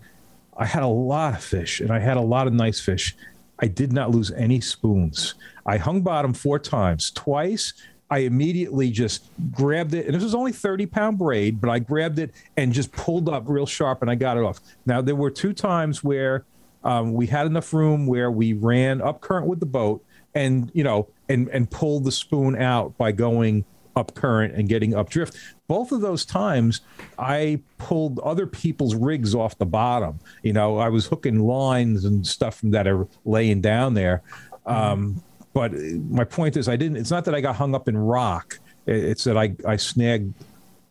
[0.56, 3.14] I had a lot of fish, and I had a lot of nice fish.
[3.60, 5.34] I did not lose any spoons.
[5.66, 7.12] I hung bottom four times.
[7.12, 7.74] Twice,
[8.10, 12.20] I immediately just grabbed it, and this was only 30 pound braid, but I grabbed
[12.20, 14.62] it and just pulled up real sharp, and I got it off.
[14.86, 16.46] Now there were two times where
[16.86, 20.02] um, we had enough room where we ran up current with the boat,
[20.36, 23.66] and you know, and and pulled the spoon out by going
[23.96, 25.38] up current and getting up drift.
[25.68, 26.82] Both of those times,
[27.18, 30.20] I pulled other people's rigs off the bottom.
[30.44, 34.22] You know, I was hooking lines and stuff that are laying down there.
[34.66, 35.22] Um,
[35.54, 36.98] but my point is, I didn't.
[36.98, 38.60] It's not that I got hung up in rock.
[38.86, 40.34] It's that I I snagged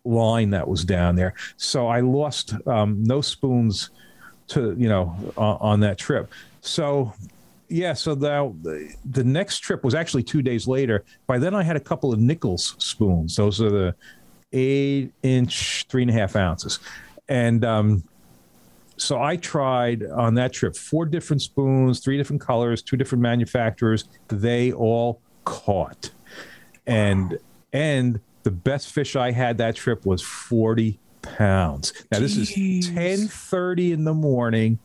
[0.04, 1.34] line that was down there.
[1.56, 3.90] So I lost um, no spoons
[4.48, 6.30] to you know on, on that trip.
[6.60, 7.14] So
[7.70, 11.04] yeah, so the, the next trip was actually two days later.
[11.26, 13.36] By then, I had a couple of Nichols spoons.
[13.36, 13.94] Those are the
[14.52, 16.80] eight inch, three and a half ounces,
[17.28, 18.02] and um,
[18.96, 24.04] so I tried on that trip four different spoons, three different colors, two different manufacturers.
[24.28, 26.10] They all caught,
[26.86, 27.38] and
[27.72, 31.92] and the best fish I had that trip was forty pounds.
[32.10, 32.92] Now this is Jeez.
[32.92, 34.80] ten thirty in the morning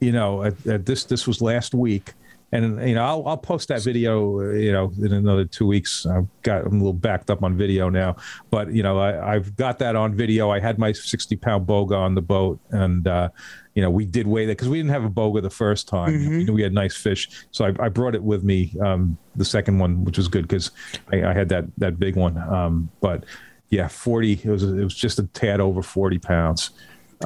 [0.00, 2.14] you know, at, at this this was last week,
[2.52, 6.06] and you know, I'll I'll post that video, uh, you know, in another two weeks.
[6.06, 8.16] I've got I'm a little backed up on video now,
[8.50, 10.50] but you know, I, I've got that on video.
[10.50, 13.28] I had my 60 pound boga on the boat, and uh,
[13.74, 16.12] you know, we did weigh that because we didn't have a boga the first time.
[16.12, 19.44] We knew we had nice fish, so I, I brought it with me um, the
[19.44, 20.70] second one, which was good because
[21.12, 22.36] I, I had that that big one.
[22.38, 23.24] Um, but
[23.70, 24.32] yeah, 40.
[24.32, 26.70] It was it was just a tad over 40 pounds.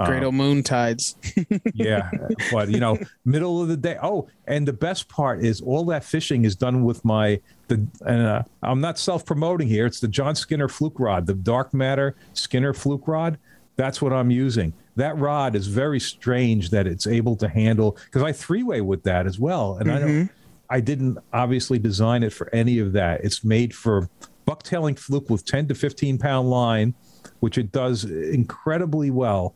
[0.03, 1.17] Great old moon tides.
[1.75, 2.11] yeah
[2.51, 3.97] but you know middle of the day.
[4.03, 8.27] Oh and the best part is all that fishing is done with my the and
[8.27, 9.87] uh, i'm not self-promoting here.
[9.87, 13.39] It's the john skinner fluke rod the dark matter skinner fluke rod.
[13.77, 14.73] That's what i'm using.
[14.97, 19.27] That rod is very strange that it's able to handle because i three-way with that
[19.27, 20.31] as well and i don't
[20.71, 23.25] i didn't obviously design it for any of that.
[23.25, 24.09] It's made for
[24.47, 26.95] bucktailing fluke with 10 to 15 pound line
[27.41, 29.55] which it does incredibly well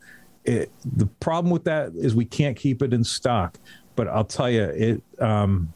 [0.49, 3.59] it, the problem with that is we can't keep it in stock.
[3.96, 5.72] But I'll tell you, it um,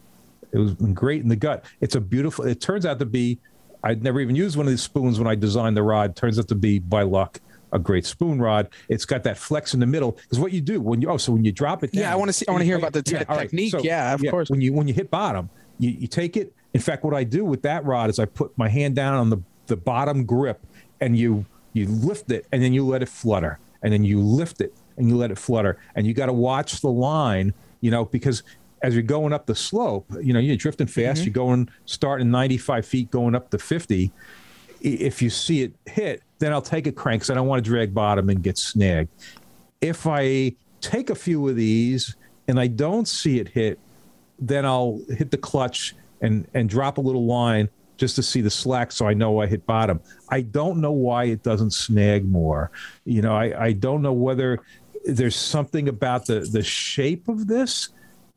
[0.52, 1.64] it was great in the gut.
[1.80, 2.44] It's a beautiful.
[2.46, 3.38] It turns out to be.
[3.84, 6.14] I'd never even used one of these spoons when I designed the rod.
[6.14, 7.40] Turns out to be by luck
[7.72, 8.68] a great spoon rod.
[8.88, 11.32] It's got that flex in the middle because what you do when you oh so
[11.32, 13.16] when you drop it down, Yeah, I wanna see- I wanna hear about the te-
[13.24, 13.72] all technique.
[13.82, 14.50] Yeah, of course.
[14.50, 16.52] When you when you hit bottom, you, you take it.
[16.74, 19.30] In fact, what I do with that rod is I put my hand down on
[19.30, 20.60] the the bottom grip
[21.00, 24.60] and you you lift it and then you let it flutter and then you lift
[24.60, 28.04] it and you let it flutter and you got to watch the line you know
[28.04, 28.42] because
[28.82, 31.26] as you're going up the slope, you know, you're drifting fast, mm-hmm.
[31.26, 34.12] you're going starting 95 feet, going up to 50.
[34.80, 37.70] If you see it hit, then I'll take a crank because I don't want to
[37.70, 39.10] drag bottom and get snagged.
[39.80, 42.16] If I take a few of these
[42.48, 43.78] and I don't see it hit,
[44.40, 48.50] then I'll hit the clutch and and drop a little line just to see the
[48.50, 50.00] slack so I know I hit bottom.
[50.30, 52.70] I don't know why it doesn't snag more.
[53.04, 54.58] You know, I, I don't know whether
[55.04, 57.90] there's something about the the shape of this.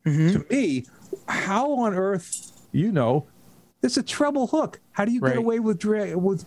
[0.04, 0.32] Mm-hmm.
[0.40, 0.86] To me,
[1.28, 3.26] how on earth, you know,
[3.82, 4.80] it's a treble hook.
[4.92, 5.30] How do you Right.
[5.30, 6.44] get away with dra- with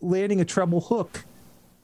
[0.00, 1.24] landing a treble hook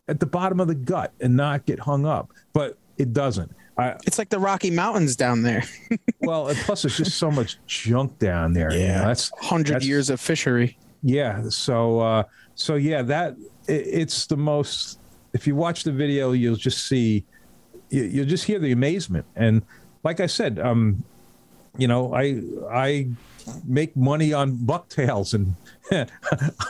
[0.08, 2.30] at the bottom of the gut and not get hung up?
[2.52, 3.52] But it doesn't.
[3.76, 5.64] I, It's like the Rocky Mountains down there.
[6.20, 8.72] well, and plus there's just so much junk down there.
[8.72, 10.76] you know, that's Hundred years of fishery.
[11.02, 11.48] Yeah.
[11.48, 12.22] So uh,
[12.54, 14.98] so yeah, that it, it's the most.
[15.32, 17.24] If you watch the video, you'll just see,
[17.88, 19.24] you, you'll just hear the amazement.
[19.36, 19.62] And
[20.02, 21.04] like I said, um,
[21.78, 23.08] you know, I I
[23.64, 25.54] make money on bucktails, and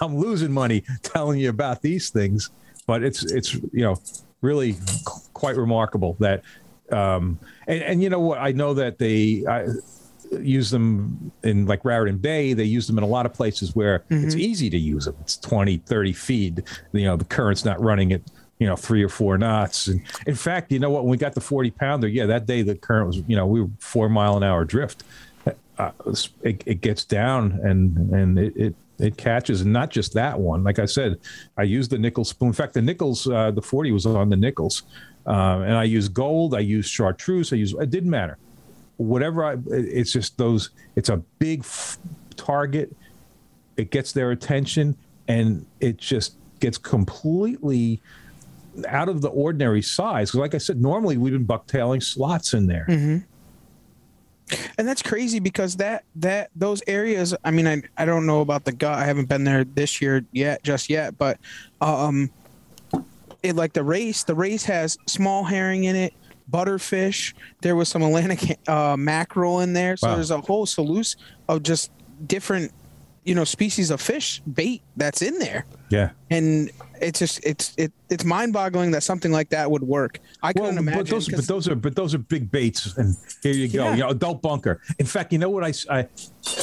[0.01, 2.51] I'm losing money telling you about these things.
[2.86, 3.96] But it's it's you know
[4.40, 4.76] really
[5.34, 6.42] quite remarkable that.
[6.93, 8.38] Um, and, and you know what?
[8.38, 9.66] I know that they I,
[10.38, 12.53] use them in like Raritan Bay.
[12.53, 15.16] They use them in a lot of places where it's easy to use them.
[15.20, 16.61] It's 20, 30 feet.
[16.93, 18.22] You know, the current's not running at,
[18.59, 19.88] you know, three or four knots.
[19.88, 21.03] And in fact, you know what?
[21.03, 23.62] When we got the 40 pounder, yeah, that day the current was, you know, we
[23.62, 25.05] were four mile an hour drift.
[25.78, 25.93] Uh,
[26.43, 29.62] it, it gets down and, and it, it, it catches.
[29.62, 30.62] And not just that one.
[30.62, 31.18] Like I said,
[31.57, 32.49] I used the Nichols spoon.
[32.49, 34.82] In fact, the Nichols, uh, the 40 was on the Nichols.
[35.30, 36.54] Um, and I use gold.
[36.54, 37.52] I use chartreuse.
[37.52, 38.36] I use it didn't matter
[39.00, 41.96] whatever I, it's just those it's a big f-
[42.36, 42.94] target
[43.78, 44.94] it gets their attention
[45.26, 48.02] and it just gets completely
[48.86, 50.34] out of the ordinary size.
[50.34, 52.84] like i said normally we've been bucktailing slots in there
[54.76, 58.66] and that's crazy because that that those areas i mean i, I don't know about
[58.66, 61.38] the gut i haven't been there this year yet just yet but
[61.80, 62.30] um
[63.43, 66.12] it like the race the race has small herring in it
[66.51, 67.32] butterfish
[67.62, 70.14] there was some atlantic uh, mackerel in there so Wow.
[70.16, 71.91] there's a whole solution of just
[72.26, 72.72] different
[73.24, 76.70] you know species of fish bait that's in there yeah and
[77.01, 81.01] it's just it's it, it's mind-boggling that something like that would work i couldn't imagine
[81.03, 83.84] But those, but those are but those are big baits, and here you go.
[83.84, 83.93] Yeah.
[83.95, 84.80] You know, adult bunker.
[84.99, 86.09] In fact, you know what I, I-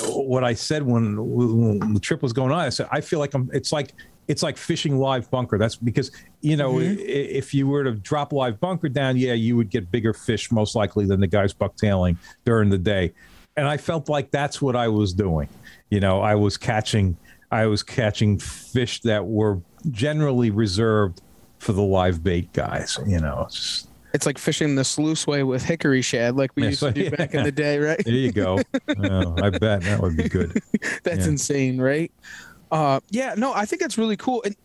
[0.09, 2.59] what I said when, when the trip was going on.
[2.59, 3.49] I said I feel like I'm.
[3.53, 3.93] It's like
[4.27, 5.57] it's like fishing live bunker.
[5.57, 6.11] That's because
[6.41, 6.99] you know Mm-hmm.
[6.99, 10.75] if you were to drop live bunker down, yeah, you would get bigger fish most
[10.75, 13.13] likely than the guys bucktailing during the day.
[13.55, 15.49] And I felt like that's what I was doing.
[15.89, 17.17] You know, I was catching
[17.51, 19.61] I was catching fish that were
[19.91, 21.21] generally reserved
[21.59, 22.99] for the live bait guys.
[23.07, 26.63] You know, it's just- it's like fishing the sluice way with hickory shad like we
[26.63, 28.59] Yeah, used so- to do back in the day right there you go.
[28.97, 30.59] Oh, I bet that would be good.
[31.03, 31.31] That's Yeah.
[31.31, 32.11] insane, right?
[32.71, 34.43] Uh, yeah, no, I think that's really cool.
[34.45, 34.55] And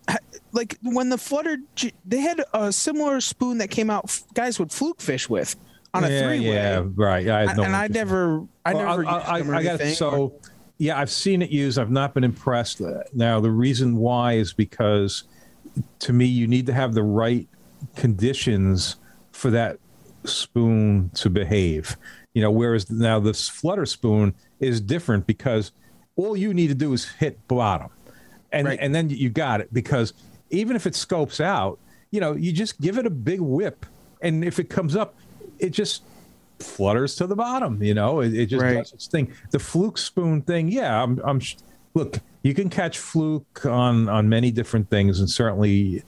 [0.52, 1.58] like when the Flutter,
[2.04, 4.18] they had a similar spoon that came out.
[4.34, 5.54] Guys would fluke fish with
[5.94, 6.54] on a yeah, three way.
[6.54, 7.28] yeah, right.
[7.28, 9.06] I no and I never, I Well, never.
[9.06, 10.10] I, I, I got so.
[10.10, 10.32] or-
[10.78, 11.78] Yeah, I've seen it used.
[11.78, 12.80] I've not been impressed.
[13.14, 15.24] Now the reason why is because,
[16.00, 17.46] to me, you need to have the right
[17.94, 18.96] conditions
[19.32, 19.78] for that
[20.24, 21.96] spoon to behave.
[22.34, 25.72] You know, whereas now this flutter spoon is different because
[26.16, 27.88] all you need to do is hit bottom,
[28.52, 28.78] and Right.
[28.80, 29.72] and then you got it.
[29.72, 30.12] Because
[30.50, 31.78] even if it scopes out,
[32.10, 33.86] you know, you just give it a big whip,
[34.20, 35.14] and if it comes up,
[35.58, 36.02] it just
[36.58, 37.82] flutters to the bottom.
[37.82, 38.74] You know, it, it just Right.
[38.78, 39.32] does its thing.
[39.50, 41.02] The fluke spoon thing, yeah.
[41.02, 41.40] I'm, I'm.
[41.94, 46.02] Look, you can catch fluke on on many different things, and certainly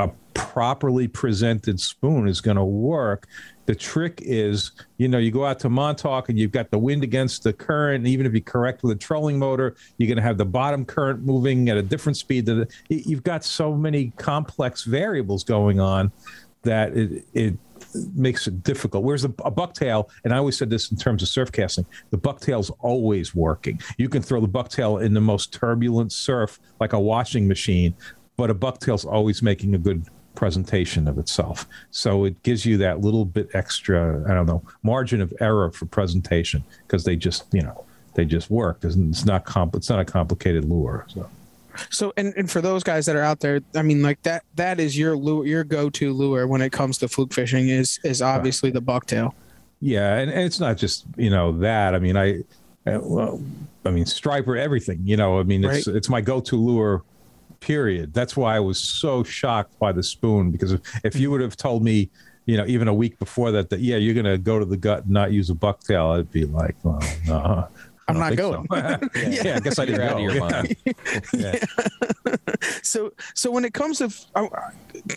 [0.00, 3.28] a properly presented spoon is going to work.
[3.66, 7.04] The trick is, you know, you go out to Montauk and you've got the wind
[7.04, 7.98] against the current.
[7.98, 10.84] And even if you correct with a trolling motor, you're going to have the bottom
[10.84, 12.46] current moving at a different speed.
[12.46, 16.10] That you've got so many complex variables going on
[16.62, 17.54] that it it
[18.14, 19.04] makes it difficult.
[19.04, 22.18] Whereas a, a bucktail, and I always said this in terms of surf casting, the
[22.18, 23.80] bucktail's always working.
[23.98, 27.94] You can throw the bucktail in the most turbulent surf like a washing machine,
[28.40, 30.02] but a bucktail's always making a good
[30.34, 31.66] presentation of itself.
[31.90, 35.84] So it gives you that little bit extra, I don't know, margin of error for
[35.84, 37.84] presentation because they just, you know,
[38.14, 38.78] they just work.
[38.82, 41.04] It's not compl- It's not a complicated lure.
[41.08, 41.28] So.
[41.90, 44.80] So, and, and for those guys that are out there, I mean, like that, that
[44.80, 48.70] is your lure, your go-to lure when it comes to fluke fishing is, is obviously
[48.70, 49.34] the bucktail.
[49.80, 51.94] Yeah, and, and it's not just you know that.
[51.94, 52.40] I mean, I,
[52.86, 53.42] uh, well,
[53.84, 55.00] I mean striper everything.
[55.04, 55.96] You know, I mean it's Right.
[55.96, 57.02] it's my go-to lure.
[57.60, 58.12] Period.
[58.14, 61.56] That's why I was so shocked by the spoon because if, if you would have
[61.56, 62.10] told me,
[62.46, 65.04] you know, even a week before that, that yeah, you're gonna go to the gut
[65.04, 67.68] and not use a bucktail, I'd be like, well, no.
[68.08, 68.66] I'm not going.
[68.72, 68.98] So.
[69.28, 70.14] yeah, I guess I didn't go.
[70.16, 70.40] of your Yeah.
[70.40, 70.76] mind.
[71.32, 71.58] Yeah.
[72.82, 74.46] so so when it comes to uh,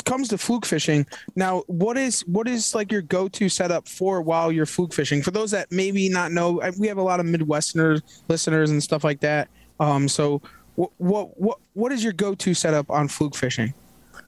[0.06, 4.52] comes to fluke fishing now what is what is like your go-to setup for while
[4.52, 8.02] you're fluke fishing for those that maybe not know we have a lot of midwesterners
[8.28, 10.42] listeners and stuff like that um so
[10.76, 13.74] what what what, is your go-to setup on fluke fishing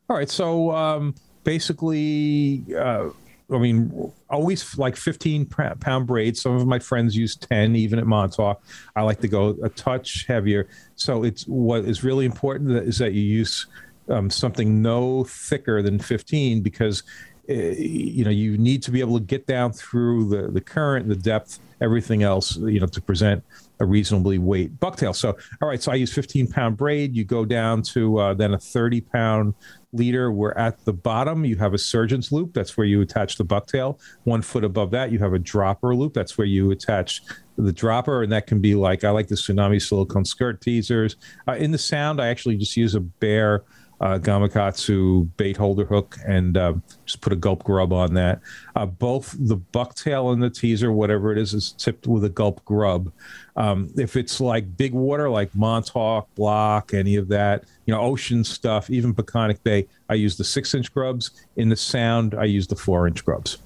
[0.09, 0.29] All right.
[0.29, 3.09] So um, basically, uh,
[3.51, 6.41] I mean, always like 15 pound braids.
[6.41, 8.61] Some of my friends use 10, even at Montauk.
[8.95, 10.67] I like to go a touch heavier.
[10.95, 13.67] So it's what is really important is that you use
[14.09, 17.03] um, something no thicker than 15 because
[17.47, 21.07] uh, you know you need to be able to get down through the the current,
[21.07, 22.57] the depth, everything else.
[22.57, 23.43] You know to present
[23.79, 25.15] a reasonably weight bucktail.
[25.15, 27.15] So all right, so I use 15 pound braid.
[27.15, 29.53] You go down to uh, then a 30 pound
[29.93, 30.31] leader.
[30.31, 31.45] We're at the bottom.
[31.45, 32.53] You have a surgeon's loop.
[32.53, 33.99] That's where you attach the bucktail.
[34.23, 36.13] One foot above that, you have a dropper loop.
[36.13, 37.21] That's where you attach
[37.57, 41.15] the dropper, and that can be like I like the tsunami silicone skirt teasers.
[41.47, 43.63] Uh, in the sound, I actually just use a bare
[44.01, 46.73] uh, Gamakatsu bait holder hook and uh,
[47.05, 48.41] just put a gulp grub on that.
[48.75, 52.63] Uh, both the bucktail and the teaser, whatever it is, is tipped with a gulp
[52.65, 53.11] grub.
[53.55, 58.43] Um, if it's like big water, like Montauk, Block, any of that, you know, ocean
[58.43, 61.31] stuff, even Peconic Bay, I use the six inch grubs.
[61.55, 63.59] In the sound, I use the four inch grubs.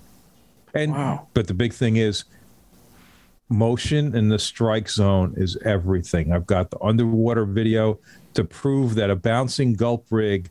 [0.75, 1.27] And Wow.
[1.33, 2.25] but the big thing is
[3.49, 6.31] motion in the strike zone is everything.
[6.31, 7.97] I've got the underwater video
[8.33, 10.49] to prove that a bouncing gulp rig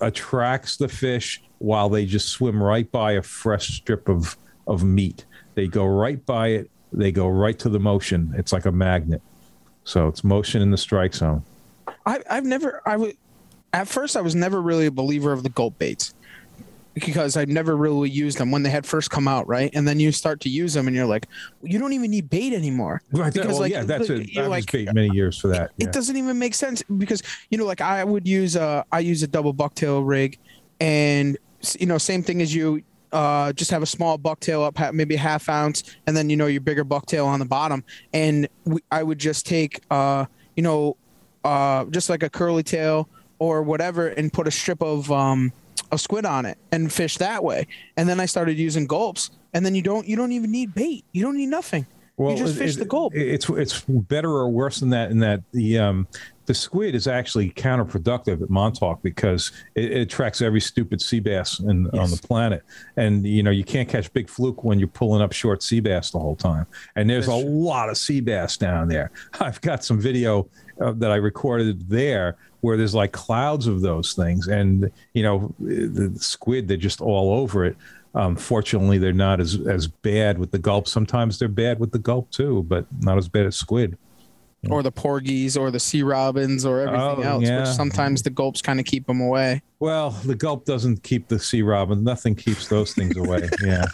[0.00, 4.36] attracts the fish while they just swim right by a fresh strip of,
[4.66, 5.26] of meat.
[5.54, 8.32] They go right by it, they go right to the motion.
[8.36, 9.22] It's like a magnet.
[9.84, 11.42] So it's motion in the strike zone.
[12.06, 13.16] I, I've never I would
[13.72, 16.14] at first I was never really a believer of the gulp baits
[17.04, 19.70] because I've never really used them when they had first come out, right?
[19.74, 21.26] And then you start to use them and you're like,
[21.62, 23.02] you don't even need bait anymore.
[23.12, 23.32] Right.
[23.32, 24.36] Because, well, like, yeah, that's it.
[24.36, 25.72] I like- bait many years for that.
[25.78, 25.90] It yeah.
[25.90, 29.26] doesn't even make sense because you know, like I would use a I use a
[29.26, 30.38] double bucktail rig,
[30.80, 31.36] and
[31.78, 32.82] you know, same thing as you.
[33.10, 36.46] Uh, just have a small bucktail up, maybe a half ounce, and then you know
[36.46, 37.82] your bigger bucktail on the bottom.
[38.12, 40.26] And we, I would just take, uh,
[40.56, 40.94] you know,
[41.42, 45.54] uh, just like a curly tail or whatever, and put a strip of um,
[45.92, 47.66] a squid on it and fish that way.
[47.96, 51.04] And then I started using gulps, and then you don't you don't even need bait.
[51.12, 51.86] You don't need nothing.
[52.16, 53.14] Well, you just it- fish it- the gulp.
[53.14, 56.08] It's it's better or worse than that in that the um
[56.46, 61.60] the squid is actually counterproductive at Montauk because it, it attracts every stupid sea bass
[61.60, 62.62] in, on the planet,
[62.96, 66.10] and you know you can't catch big fluke when you're pulling up short sea bass
[66.10, 66.66] the whole time.
[66.96, 69.10] And there's a lot of sea bass down there.
[69.40, 70.48] I've got some video
[70.80, 75.54] uh, that I recorded there where there's like clouds of those things, and you know
[75.60, 77.76] the squid they're just all over it.
[78.14, 80.88] Um, fortunately, they're not as as bad with the gulp.
[80.88, 83.96] Sometimes they're bad with the gulp too, but not as bad as squid.
[84.70, 87.60] or the porgies or the sea robins or everything Oh, else yeah.
[87.60, 91.38] which sometimes the gulps kind of keep them away Well, the gulp doesn't keep the
[91.38, 92.02] sea robin.
[92.02, 93.48] Nothing keeps those things away.
[93.64, 93.84] Yeah,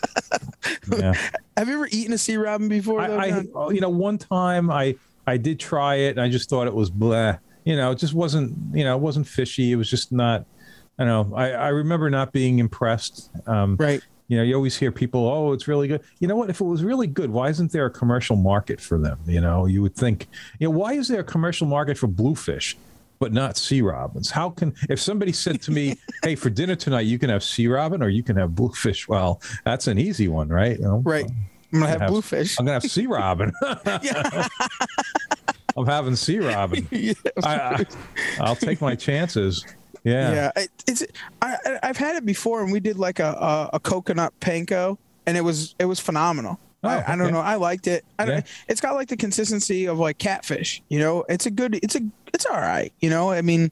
[0.98, 1.12] yeah.
[1.58, 4.94] have you ever eaten a sea robin before I, I, you know, one time I
[5.26, 7.36] I did try it, and I just thought it was blah.
[7.64, 8.56] You know, it just wasn't.
[8.76, 9.72] You know, it wasn't fishy.
[9.72, 10.44] It was just not.
[10.98, 11.36] I don't know.
[11.36, 13.30] I, I remember not being impressed.
[13.48, 16.50] Um, right You know, you always hear people, "Oh, it's really good." You know what?
[16.50, 19.18] If it was really good, why isn't there a commercial market for them?
[19.26, 22.76] You know, you would think, you know, why is there a commercial market for bluefish,
[23.18, 24.30] but not sea robins?
[24.30, 27.66] How can if somebody said to me, "Hey, for dinner tonight, you can have sea
[27.66, 29.08] robin or you can have bluefish"?
[29.08, 30.78] Well, that's an easy one, right?
[30.78, 31.30] You know, right
[31.74, 33.52] i'm gonna have have- bluefish I'm gonna have sea robin.
[35.76, 36.86] I'm having sea robin.
[36.92, 37.12] yeah,
[37.42, 37.84] I, I,
[38.40, 39.66] I'll take my chances.
[40.04, 40.32] Yeah.
[40.32, 41.04] yeah it, it's
[41.42, 45.36] I, i've had it before and we did like a a, a coconut panko and
[45.36, 47.40] it was it was phenomenal Oh, I, I don't know.
[47.40, 48.04] I liked it.
[48.18, 48.42] I don't, Yeah.
[48.68, 50.82] It's got like the consistency of like catfish.
[50.90, 51.76] You know, it's a good.
[51.82, 52.00] It's a.
[52.34, 52.92] It's all right.
[53.00, 53.70] You know, I mean,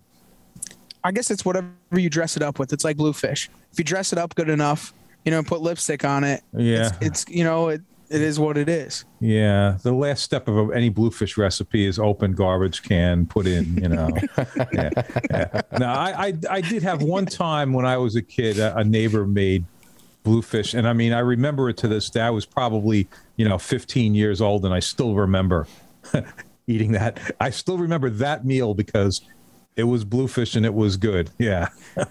[1.05, 2.73] I guess it's whatever you dress it up with.
[2.73, 3.51] It's like bluefish.
[3.71, 4.95] If you dress it up good enough,
[5.27, 6.43] you know, put lipstick on it.
[6.57, 6.87] Yeah.
[7.03, 7.83] It's, it's you know, it,
[8.13, 9.05] it is what it is.
[9.21, 13.89] Yeah, the last step of any bluefish recipe is open garbage can, put in, you
[13.89, 14.11] know.
[14.73, 14.91] yeah,
[15.31, 15.61] yeah.
[15.79, 18.85] Now, I, I I did have one time when I was a kid, a, a
[18.85, 19.65] neighbor made
[20.23, 22.21] bluefish, and I mean, I remember it to this day.
[22.21, 25.67] I was probably, you know, 15 years old, and I still remember
[26.67, 27.19] eating that.
[27.41, 29.23] I still remember that meal because
[29.77, 31.31] it was bluefish and it was good.
[31.39, 31.69] Yeah.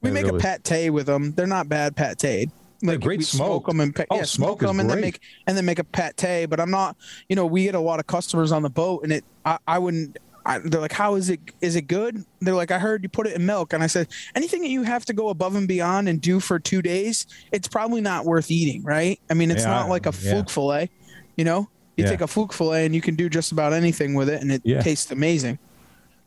[0.00, 1.32] We make really- a pate with them.
[1.32, 2.50] They're not bad pate.
[2.82, 5.56] Like great we smoke them and Oh, yeah, smoke smoke them and then make and
[5.56, 6.48] then make a pate.
[6.48, 6.96] But I'm not,
[7.28, 9.78] you know, we get a lot of customers on the boat, and it I, I
[9.78, 10.16] wouldn't
[10.46, 11.40] I, they're like, how is it?
[11.60, 12.24] Is it good?
[12.40, 14.82] They're like, I heard you put it in milk, and I said, anything that you
[14.82, 18.50] have to go above and beyond and do for two days, it's probably not worth
[18.50, 19.20] eating, right?
[19.28, 20.32] I mean, it's Yeah, not like a yeah.
[20.32, 20.88] fluke fillet,
[21.36, 21.68] you know.
[21.98, 22.10] You Yeah.
[22.10, 24.62] take a fluke fillet and you can do just about anything with it, and it
[24.80, 25.58] tastes amazing.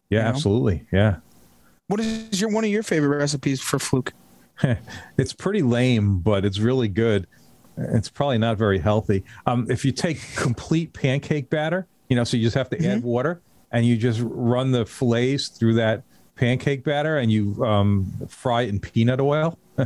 [0.10, 0.30] Yeah, You know?
[0.30, 0.86] absolutely.
[0.92, 1.16] Yeah.
[1.88, 4.14] What is your one of your favorite recipes for fluke?
[5.18, 7.28] it's pretty lame, but it's really good.
[7.78, 9.24] It's probably not very healthy.
[9.46, 12.92] Um, if you take complete pancake batter, you know, so you just have to Mm-hmm.
[12.92, 13.42] add water
[13.72, 16.04] and you just run the fillets through that
[16.36, 19.58] pancake batter and you um, fry it in peanut oil.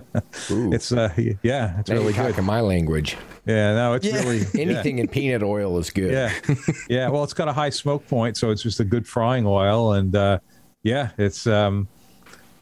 [0.51, 1.13] Ooh, It's uh,
[1.43, 2.39] yeah, it's now really you're good.
[2.39, 3.15] In my language.
[3.45, 4.15] Yeah, no, it's Yeah.
[4.23, 4.61] really yeah.
[4.61, 6.11] Anything in peanut oil is good.
[6.11, 6.33] Yeah,
[6.89, 7.09] yeah.
[7.09, 10.15] Well, it's got a high smoke point, so it's just a good frying oil, and
[10.15, 10.39] uh,
[10.83, 11.87] yeah, it's um,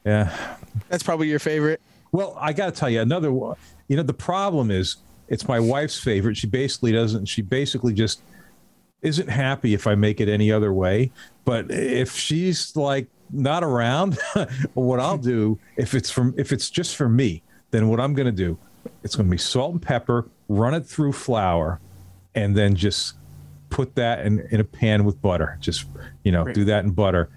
[0.05, 0.57] yeah.
[0.89, 1.82] That's probably your favorite.
[2.14, 3.57] Well, I got to tell you another one.
[3.88, 4.97] You know, the problem is
[5.28, 6.38] it's my wife's favorite.
[6.38, 7.26] She basically doesn't.
[7.26, 8.22] She basically just
[9.01, 11.11] isn't happy if I make it any other way.
[11.43, 14.20] But if she's like not around,
[14.76, 17.41] what I'll do if it's from if it's just for me,
[17.72, 18.59] then what I'm going to do,
[19.03, 21.80] it's going to be salt and pepper, run it through flour,
[22.36, 23.16] and then just
[23.72, 25.57] put that in, in a pan with butter.
[25.59, 25.88] Just
[26.24, 26.55] you know, Great.
[26.55, 27.30] do that in butter,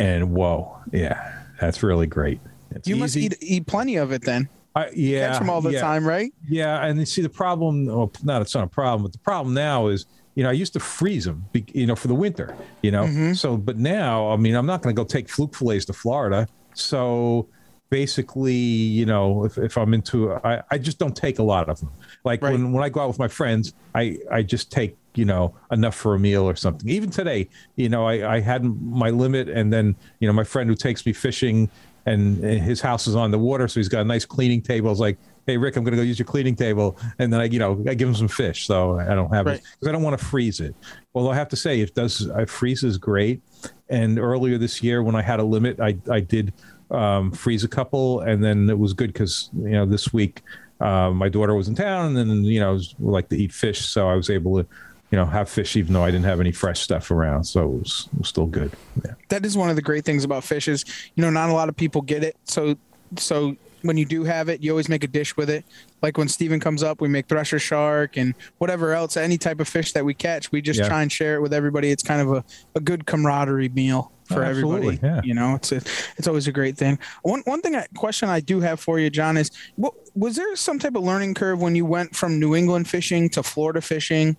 [0.00, 2.40] and whoa, yeah, that's really great.
[2.76, 4.48] It's You must eat eat plenty of it then.
[4.74, 6.30] I, yeah, Catch them all the yeah, time, right?
[6.46, 7.86] Yeah, and you see the problem.
[7.86, 10.04] Well, not it's not a problem, but the problem now is,
[10.34, 13.04] you know, I used to freeze them, you know, for the winter, you know.
[13.04, 13.32] Mm-hmm.
[13.32, 16.46] So, but now, I mean, I'm not going to go take fluke fillets to Florida.
[16.74, 17.48] So
[17.88, 21.80] basically, you know, if, if I'm into, I, I just don't take a lot of
[21.80, 21.90] them.
[22.24, 22.52] Like Right.
[22.52, 25.94] when when I go out with my friends, I I just take you know enough
[25.94, 26.88] for a meal or something.
[26.90, 30.68] Even today, you know, I I had my limit, and then you know my friend
[30.68, 31.70] who takes me fishing
[32.06, 34.88] and his house is on the water, so he's got a nice cleaning table.
[34.88, 37.40] I was like, "Hey, Rick, I'm going to go use your cleaning table," and then
[37.40, 39.92] I, you know, I give him some fish, so I don't have it because I
[39.92, 40.74] don't want to freeze it.
[41.14, 42.30] Although I have to say, it does.
[42.30, 43.42] I freezes great.
[43.88, 46.52] And earlier this year, when I had a limit, I I did
[46.90, 50.42] um, freeze a couple, and then it was good because you know this week
[50.80, 54.08] uh, my daughter was in town, and then you know like to eat fish, so
[54.08, 54.68] I was able to.
[55.10, 57.78] You know, have fish even though I didn't have any fresh stuff around, so it
[57.78, 58.72] was, it was still good.
[59.04, 59.12] Yeah.
[59.28, 60.84] that is one of the great things about fish is
[61.14, 62.74] you know not a lot of people get it so
[63.16, 65.64] so when you do have it you always make a dish with it
[66.02, 69.68] like when steven comes up we make thresher shark and whatever else any type of
[69.68, 70.88] fish that we catch we just Yeah.
[70.88, 72.44] try and share it with everybody it's kind of a,
[72.74, 75.20] a good camaraderie meal for Oh, everybody yeah.
[75.22, 75.76] you know it's a,
[76.16, 79.08] it's always a great thing one one thing I, question i do have for you
[79.08, 82.56] john is what was there some type of learning curve when you went from new
[82.56, 84.36] england fishing to florida fishing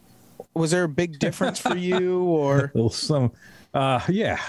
[0.58, 2.72] was there a big difference for you or?
[2.92, 3.32] Some
[3.74, 4.40] uh yeah.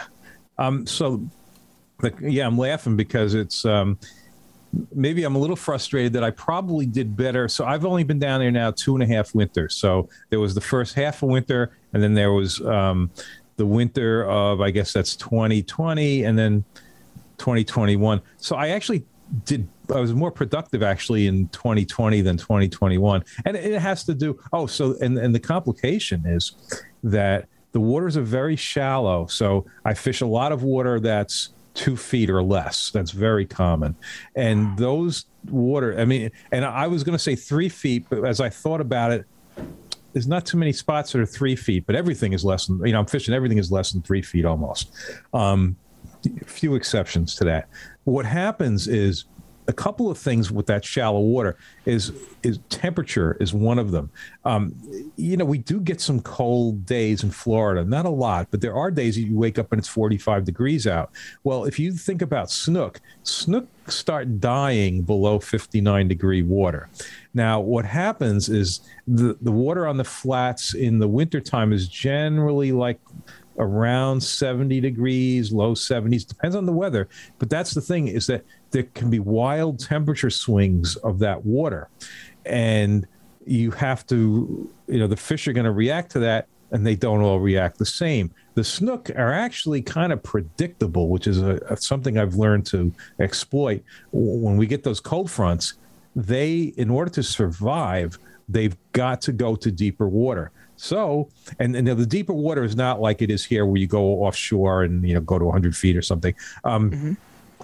[0.58, 1.22] Um so
[2.00, 3.98] but yeah i'm laughing because it's um
[4.94, 7.48] maybe i'm a little frustrated that i probably did better.
[7.48, 9.76] So i've only been down there now two and a half winters.
[9.76, 13.10] So there was the first half of winter and then there was um
[13.56, 16.64] the winter of i guess that's 2020 and then
[17.38, 19.04] 2021 so i actually
[19.44, 24.38] did i was more productive actually in 2020 than 2021 and it has to do
[24.52, 26.52] oh so and and the complication is
[27.02, 29.26] that the waters are very shallow.
[29.26, 32.90] So i fish a lot of water that's two feet or less.
[32.90, 33.94] That's very common.
[34.34, 38.40] And those water i mean and i was going to say three feet but as
[38.40, 39.24] i thought about it
[40.12, 42.92] there's not too many spots that are three feet but everything is less than you
[42.92, 44.90] know i'm fishing everything is less than three feet almost.
[45.32, 45.76] Um
[46.44, 47.68] few exceptions to that.
[48.04, 49.26] What happens is
[49.68, 52.10] a couple of things with that shallow water is
[52.42, 54.10] is temperature is one of them.
[54.44, 54.74] Um,
[55.16, 58.74] you know, we do get some cold days in Florida, not a lot, but there
[58.74, 61.10] are days that you wake up and it's 45 degrees out.
[61.44, 66.88] Well, if you think about snook, snook start dying below 59 degree water.
[67.34, 72.72] Now, what happens is the, the water on the flats in the wintertime is generally
[72.72, 73.00] like
[73.58, 77.08] around 70 degrees, low 70s, depends on the weather.
[77.38, 81.88] But that's the thing is that there can be wild temperature swings of that water.
[82.44, 83.06] And
[83.46, 86.94] you have to, you know, the fish are going to react to that and they
[86.94, 88.30] don't all react the same.
[88.54, 92.92] The snook are actually kind of predictable, which is a, a- something I've learned to
[93.20, 93.82] exploit.
[94.12, 95.74] When we get those cold fronts,
[96.14, 100.50] they, in order to survive, they've got to go to deeper water.
[100.76, 104.22] So, and, and the deeper water is not like it is here, where you go
[104.22, 106.34] offshore and you know go to 100 feet or something.
[106.64, 107.16] Um,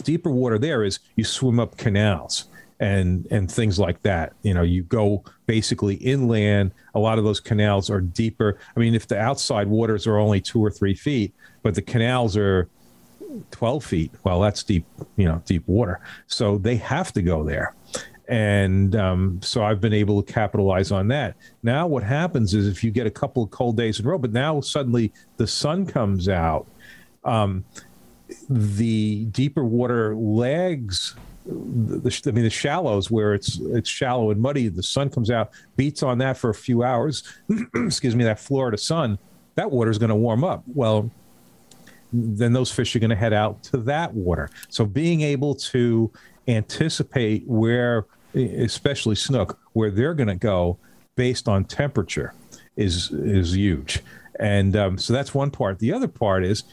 [0.02, 2.46] Deeper water there is you swim up canals
[2.80, 4.32] and and things like that.
[4.42, 6.72] You know, you go basically inland.
[6.94, 8.58] A lot of those canals are deeper.
[8.76, 11.32] I mean, if the outside waters are only two or three feet,
[11.62, 12.68] but the canals are
[13.50, 14.12] 12 feet.
[14.24, 14.86] Well, that's deep,
[15.16, 16.00] you know, deep water.
[16.26, 17.74] So they have to go there.
[18.28, 21.36] And um, so I've been able to capitalize on that.
[21.62, 24.18] Now, what happens is if you get a couple of cold days in a row,
[24.18, 26.66] but now suddenly the sun comes out,
[27.24, 27.64] Um,
[28.48, 31.14] the deeper water lags
[31.46, 34.68] the, I mean the shallows where it's it's shallow and muddy.
[34.68, 37.22] The sun comes out, beats on that for a few hours.
[37.74, 39.18] excuse me, that Florida sun,
[39.54, 40.62] that water is going to warm up.
[40.66, 41.10] Well,
[42.12, 44.48] then those fish are going to head out to that water.
[44.68, 46.10] So being able to
[46.46, 50.78] anticipate where, especially snook, where they're going to go
[51.16, 52.32] based on temperature
[52.76, 54.02] is is huge.
[54.40, 55.78] And um, so that's one part.
[55.78, 56.64] The other part is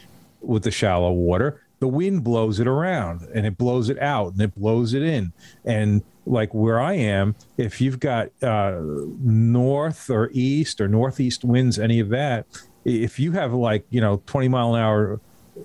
[0.42, 4.40] with the shallow water, the wind blows it around and it blows it out and
[4.40, 5.32] it blows it in.
[5.64, 11.78] And like where I am, if you've got uh, north or east or northeast winds,
[11.78, 12.46] any of that,
[12.84, 15.20] if you have like, you know, 20 mile an hour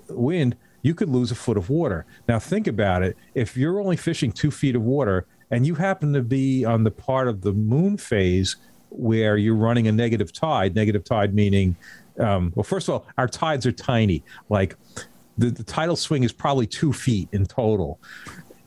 [0.08, 2.04] wind, you could lose a foot of water.
[2.28, 3.16] Now, think about it.
[3.34, 6.90] If you're only fishing two feet of water and you happen to be on the
[6.90, 8.56] part of the moon phase
[8.90, 11.76] where you're running a negative tide, negative tide meaning,
[12.18, 14.22] um, well, first of all, our tides are tiny.
[14.48, 14.76] Like
[15.36, 18.00] the, the tidal swing is probably two feet in total.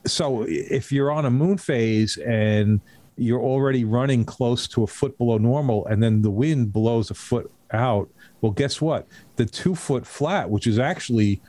[0.06, 2.82] So if you're on a moon phase and
[3.18, 7.14] you're already running close to a foot below normal, and then the wind blows a
[7.14, 8.10] foot out,
[8.42, 9.08] well, guess what?
[9.36, 11.42] The two foot flat, which is actually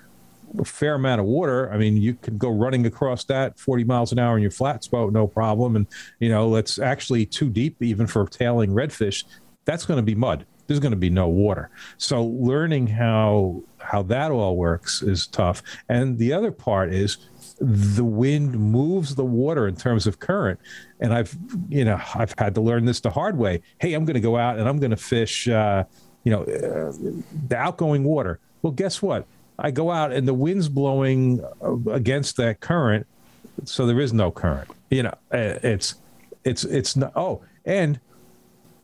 [0.59, 1.72] a fair amount of water.
[1.72, 4.86] I mean, you can go running across that 40 miles an hour in your flats
[4.86, 5.76] boat, no problem.
[5.76, 5.86] And,
[6.20, 9.24] you know, it's actually too deep even for tailing redfish.
[9.64, 11.70] That's going to be mud there's going to be no water.
[11.98, 15.62] So learning how how that all works is tough.
[15.88, 17.18] And the other part is
[17.60, 20.58] the wind moves the water in terms of current.
[21.00, 21.36] And I've
[21.68, 23.62] you know I've had to learn this the hard way.
[23.78, 25.48] Hey, I'm going to go out and I'm going to fish.
[25.48, 25.84] Uh,
[26.24, 26.92] you know, uh,
[27.48, 28.38] the outgoing water.
[28.62, 29.26] Well, guess what?
[29.58, 31.44] I go out and the wind's blowing
[31.90, 33.06] against that current,
[33.64, 34.68] so there is no current.
[34.90, 35.96] You know, uh, it's
[36.44, 37.12] it's it's not.
[37.16, 38.00] Oh, and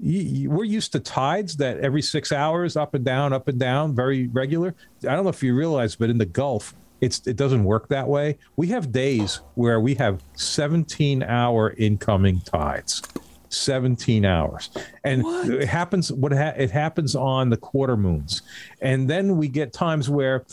[0.00, 3.58] you, you, we're used to tides that every six hours, up and down, up and
[3.58, 4.74] down, very regular.
[5.02, 8.08] I don't know if you realize, but in the Gulf, it's it doesn't work that
[8.08, 8.38] way.
[8.56, 13.02] We have days where we have 17 hour incoming tides.
[13.50, 14.68] 17 hours
[15.04, 15.48] and what?
[15.48, 18.42] it happens what ha- it happens on the quarter moons
[18.82, 20.44] and then we get times where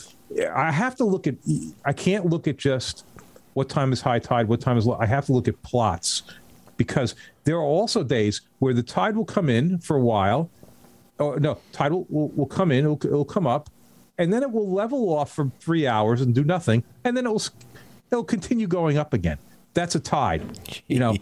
[0.54, 1.34] i have to look at
[1.84, 3.04] i can't look at just
[3.52, 6.22] what time is high tide what time is low i have to look at plots
[6.76, 7.14] because
[7.44, 10.50] there are also days where the tide will come in for a while.
[11.18, 13.70] Or no, tide will, will, will come in, it'll, it'll come up,
[14.18, 17.30] and then it will level off for three hours and do nothing, and then it
[17.30, 17.42] will
[18.10, 19.38] it'll continue going up again.
[19.74, 20.42] That's a tide,
[20.88, 21.16] you know.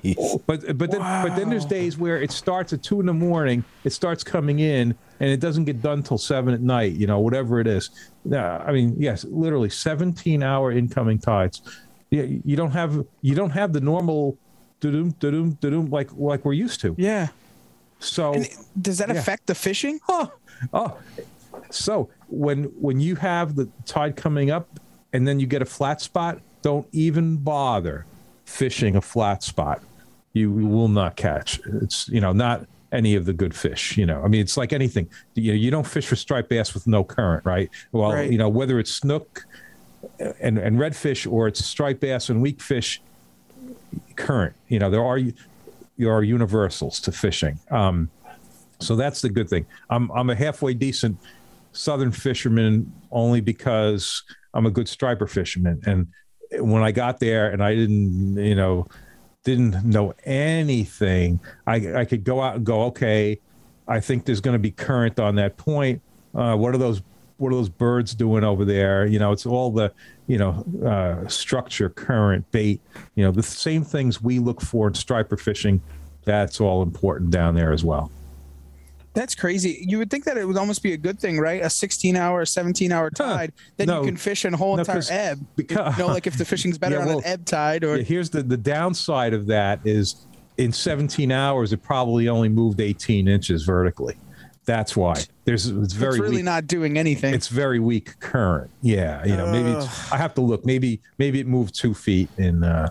[0.47, 1.27] But but then wow.
[1.27, 4.61] but then there's days where it starts at two in the morning, it starts coming
[4.61, 7.91] in, and it doesn't get done till seven at night, you know, whatever it is.
[8.33, 11.63] I mean, yes, literally 17 hour incoming tides.
[12.11, 14.39] Yeah, you don't have you don't have the normal
[14.81, 16.95] da-doom, da-doom, da-doom, like like we're used to.
[16.99, 17.29] Yeah.
[17.99, 18.49] So and
[18.81, 19.15] does that yeah.
[19.15, 20.01] affect the fishing?
[20.09, 20.33] Oh,
[20.73, 20.99] oh.
[21.71, 24.69] So when when you have the tide coming up
[25.13, 28.07] and then you get a flat spot, don't even bother
[28.45, 29.81] fishing a flat spot.
[30.33, 31.61] You, you will not catch.
[31.83, 33.97] It's you know not any of the good fish.
[33.97, 35.09] You know, I mean, it's like anything.
[35.35, 37.71] You know, you don't fish for striped bass with no current, right?
[37.93, 38.31] Well, right.
[38.31, 39.45] you know, whether it's snook
[40.41, 43.01] and and redfish or it's striped bass and weak fish,
[44.17, 44.55] current.
[44.69, 45.21] You know, there are
[45.99, 47.59] there are universals to fishing.
[47.71, 48.11] Um,
[48.81, 49.67] so that's the good thing.
[49.91, 51.19] I'm I'm a halfway decent
[51.73, 55.81] southern fisherman only because I'm a good striper fisherman.
[55.87, 56.07] And
[56.65, 58.87] when I got there and I didn't, you know,
[59.45, 63.41] didn't know anything, I I could go out and go, okay,
[63.87, 66.01] I think there's going to be current on that point.
[66.35, 67.03] Uh, what are those
[67.37, 69.07] what are those birds doing over there?
[69.07, 69.93] You know, it's all the,
[70.27, 72.81] you know, uh, structure, current, bait,
[73.15, 75.81] you know, the same things we look for in striper fishing.
[76.25, 78.11] That's all important down there as well.
[79.15, 79.85] That's crazy.
[79.87, 81.63] You would think that it would almost be a good thing, right?
[81.63, 83.71] A 16 hour, 17 hour tide, huh.
[83.77, 85.47] then no, you can fish a whole no, entire ebb.
[85.57, 87.99] Because, you know, like if the fishing's better yeah, well, on an ebb tide or.
[87.99, 90.27] Yeah, here's the, the downside of that is
[90.57, 94.17] in 17 hours, it probably only moved 18 inches vertically.
[94.65, 96.45] That's why there's it's very it's really weak.
[96.45, 97.35] not doing anything.
[97.35, 98.71] It's very weak current.
[98.81, 99.75] Yeah, you know, maybe
[100.11, 100.65] I have to look.
[100.65, 102.91] Maybe maybe it moved two feet in uh,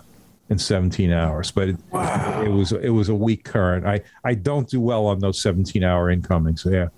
[0.50, 2.42] in 17 hours, but it, wow.
[2.42, 3.86] it was it was a weak current.
[3.86, 6.62] I I don't do well on those 17 hour incomings.
[6.62, 6.88] So yeah,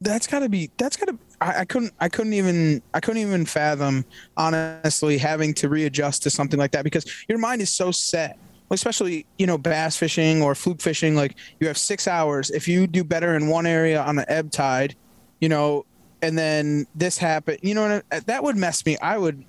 [0.00, 1.18] that's got to be that's got to.
[1.40, 4.04] I, I couldn't I couldn't even I couldn't even fathom
[4.36, 8.36] honestly having to readjust to something like that because your mind is so set
[8.70, 12.86] especially you know bass fishing or fluke fishing like you have six hours if you
[12.86, 14.94] do better in one area on an ebb tide
[15.40, 15.84] you know
[16.22, 19.44] and then this happened you know that would mess me i would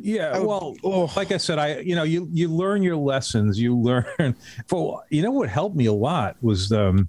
[0.00, 1.12] yeah I would, well oh.
[1.16, 4.36] like i said i you know you you learn your lessons you learn
[4.68, 7.08] for you know what helped me a lot was um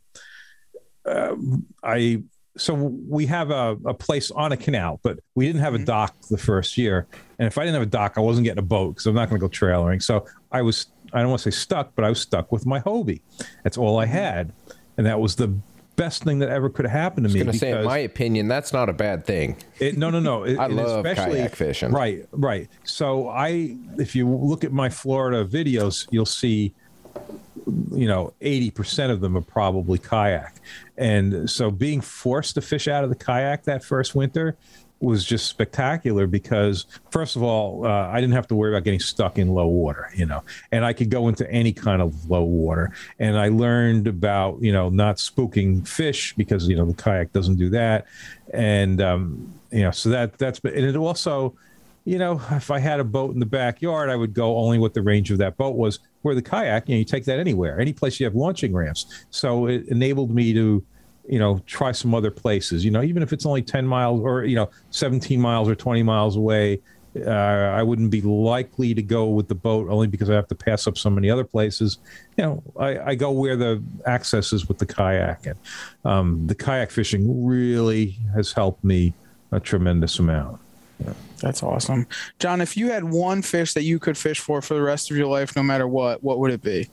[1.06, 1.36] uh,
[1.84, 2.22] i
[2.58, 6.16] so we have a, a place on a canal, but we didn't have a dock
[6.30, 7.08] the first year.
[7.40, 9.30] And if I didn't have a dock, I wasn't getting a boat because I'm not
[9.30, 10.02] going to go trailering.
[10.02, 12.80] So I was, I don't want to say stuck, but I was stuck with my
[12.80, 13.22] Hobie.
[13.64, 14.14] That's all I mm-hmm.
[14.14, 14.54] had.
[14.98, 15.56] And that was the
[15.98, 17.40] best thing that ever could have happened to I me.
[17.42, 19.58] going to say, in my opinion, that's not a bad thing.
[19.80, 20.44] it, no, no, no.
[20.46, 21.92] It, I love kayak fishing.
[21.92, 22.70] Right, right.
[22.86, 26.74] So I, if you look at my Florida videos, you'll see,
[27.92, 30.56] you know, eighty percent of them are probably kayak,
[30.98, 34.56] and so being forced to fish out of the kayak that first winter
[35.00, 39.00] was just spectacular because first of all uh, i didn't have to worry about getting
[39.00, 42.44] stuck in low water you know and i could go into any kind of low
[42.44, 42.92] water.
[43.20, 47.56] And i learned about you know not spooking fish because you know the kayak doesn't
[47.56, 48.06] do that.
[48.54, 51.56] And um, you know so that that's and it also
[52.06, 54.94] you know if i had a boat in the backyard i would go only what
[54.94, 56.00] the range of that boat was.
[56.24, 59.26] Where the kayak you know you take that anywhere any place you have launching ramps.
[59.30, 60.84] So it enabled me to
[61.28, 64.44] you know try some other places you know even if it's only 10 miles or
[64.44, 66.80] you know 17 miles or 20 miles away
[67.26, 70.56] uh, i wouldn't be likely to go with the boat only because i have to
[70.56, 71.98] pass up so many other places
[72.38, 75.58] you know i, I go where the access is with the kayak and
[76.06, 79.14] um, the kayak fishing really has helped me
[79.52, 80.60] a tremendous amount
[81.42, 82.08] That's awesome.
[82.40, 85.18] John, if you had one fish that you could fish for for the rest of
[85.18, 86.90] your life, no matter what, what would it be?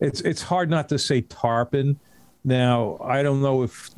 [0.00, 1.98] it's it's hard not to say tarpon.
[2.44, 3.90] Now I don't know if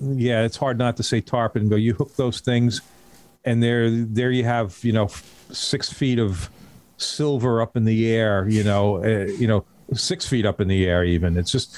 [0.00, 2.80] yeah, it's hard not to say tarpon, but you hook those things,
[3.44, 5.08] and there there you have you know
[5.50, 6.50] six feet of
[6.96, 8.48] silver up in the air.
[8.48, 9.64] You know, uh, you know
[9.94, 11.04] six feet up in the air.
[11.04, 11.76] Even it's just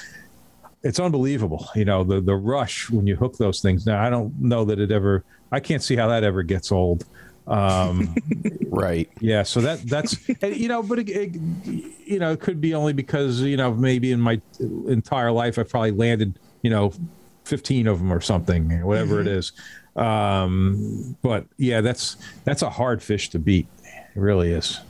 [0.82, 1.68] it's unbelievable.
[1.74, 3.86] You know the the rush when you hook those things.
[3.86, 5.24] Now I don't know that it ever.
[5.53, 7.05] I can't see how that ever gets old.
[7.47, 8.14] Um,
[8.70, 9.11] Right.
[9.20, 11.34] yeah, so that that's you know, but it, it,
[12.07, 14.41] you know, it could be only because you know maybe in my
[14.86, 16.93] entire life I've probably landed you know
[17.45, 19.53] fifteen of them or something, whatever it is.
[19.97, 23.66] Um, but yeah, that's that's a hard fish to beat.
[23.84, 24.80] It really is.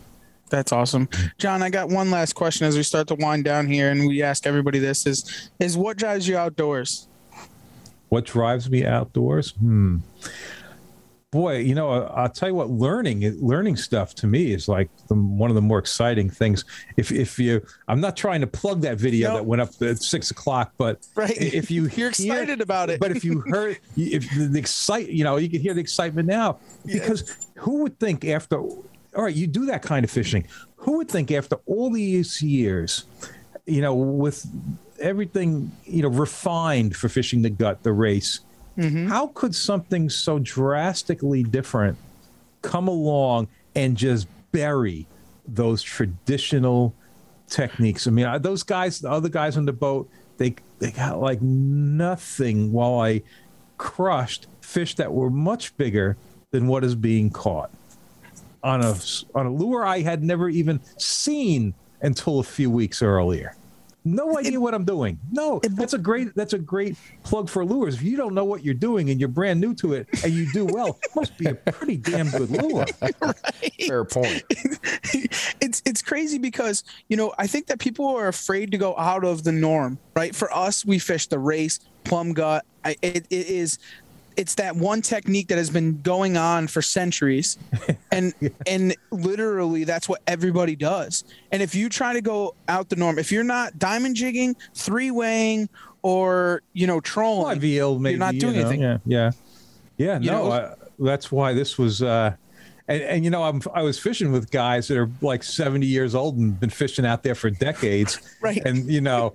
[0.51, 1.09] That's awesome.
[1.39, 4.23] John, I got one last question as we start to wind down here and we
[4.23, 7.07] ask everybody this is is what drives you outdoors?
[8.09, 9.53] What drives me outdoors?
[9.53, 9.99] Hmm.
[11.33, 12.70] Boy, you know, I- I'll tell you what.
[12.70, 16.64] Learning, learning stuff to me is like the, one of the more exciting things.
[16.97, 20.33] If if you, I'm not trying to plug that video that went up at six
[20.33, 21.31] o'clock, but Right.
[21.41, 22.99] if you You're hear- excited about it.
[22.99, 26.26] but if you heard, if the, the excite, you know, you can hear the excitement
[26.26, 28.83] now because who would think after, all
[29.14, 30.45] right, you do that kind of fishing.
[30.78, 33.05] Who would think after all these years,
[33.66, 34.45] you know, with
[34.99, 38.41] everything, you know, refined for fishing the gut, the race,
[38.79, 39.09] Mm-hmm.
[39.09, 41.99] how could something so drastically different
[42.62, 45.07] come along and just bury
[45.47, 46.95] those traditional
[47.49, 48.07] techniques?
[48.07, 50.09] I mean, those guys, the other guys on the boat,
[50.39, 53.23] they they got like nothing while I
[53.77, 56.16] crushed fish that were much bigger
[56.51, 57.71] than what is being caught
[58.62, 58.95] on a
[59.35, 63.55] on a lure I had never even seen until a few weeks earlier.
[64.05, 65.19] No idea what I'm doing.
[65.31, 67.97] No, that's a great that's a great plug for lures.
[67.97, 70.51] If you don't know what you're doing and you're brand new to it and you
[70.53, 72.87] do well, it must be a pretty damn good lure.
[73.87, 74.43] Fair point.
[75.61, 79.25] it's it's crazy because you know I think that people are afraid to go out
[79.25, 80.35] of the norm, right?
[80.35, 82.65] For us, we fish the race, plum gut.
[82.83, 83.79] I, it, it is
[84.37, 87.59] it's that one technique that has been going on for centuries,
[88.12, 88.33] and
[88.66, 91.24] and literally that's what everybody does.
[91.53, 95.68] And if you try to go out the norm, if you're not diamond jigging, three-waying,
[96.03, 98.12] or you know trolling, eel, maybe.
[98.12, 98.81] you're not you doing know, anything.
[98.81, 99.31] Yeah, yeah,
[99.97, 100.18] yeah.
[100.20, 102.03] You no, I, that's why this was.
[102.03, 102.35] uh
[102.89, 106.14] and, and you know, I'm I was fishing with guys that are like 70 years
[106.14, 108.61] old and been fishing out there for decades, Right.
[108.64, 109.33] And you know,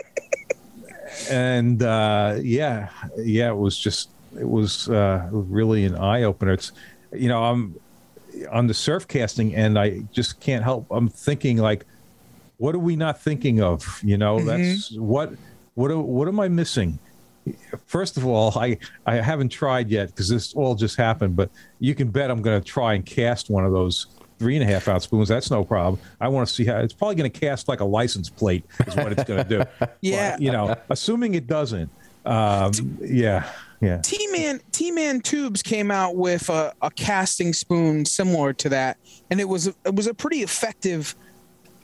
[1.29, 4.09] and uh, yeah, yeah, it was just
[4.39, 6.53] it was uh, really an eye opener.
[6.53, 6.71] It's
[7.13, 7.79] you know, I'm
[8.51, 10.85] on the surf casting, and I just can't help.
[10.91, 11.85] I'm thinking like,
[12.57, 13.99] what are we not thinking of?
[14.03, 15.33] You know, that's what
[15.75, 16.99] what what am I missing?
[17.85, 21.35] First of all, I I haven't tried yet because this all just happened.
[21.35, 24.07] But you can bet I'm going to try and cast one of those
[24.39, 25.29] three and a half ounce spoons.
[25.29, 26.01] That's no problem.
[26.19, 28.95] I want to see how it's probably going to cast like a license plate is
[28.95, 29.63] what it's going to do.
[30.01, 30.31] Yeah.
[30.31, 31.89] But, you know, assuming it doesn't.
[32.25, 32.71] Um,
[33.01, 33.49] yeah,
[33.85, 33.97] yeah.
[34.01, 38.97] T Man T Man Tubes came out with a, a casting spoon similar to that,
[39.29, 41.15] and it was a, it was a pretty effective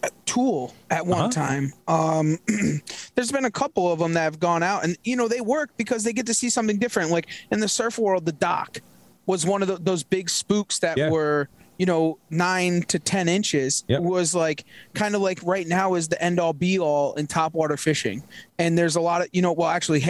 [0.04, 1.30] uh, tool at one Uh-huh.
[1.30, 1.74] time.
[1.88, 2.38] Um,
[3.16, 5.70] there's been a couple of them that have gone out, and you know they work
[5.78, 7.12] because they get to see something different.
[7.12, 8.80] Like in the surf world, the Doc
[9.28, 11.10] was one of the, those big spooks that Yeah.
[11.12, 11.48] were
[11.78, 13.84] you know nine to ten inches.
[13.88, 14.02] Yep.
[14.02, 17.80] Was like kind of like right now is the end all be all in topwater
[17.80, 18.24] fishing,
[18.60, 20.06] and there's a lot of you know well actually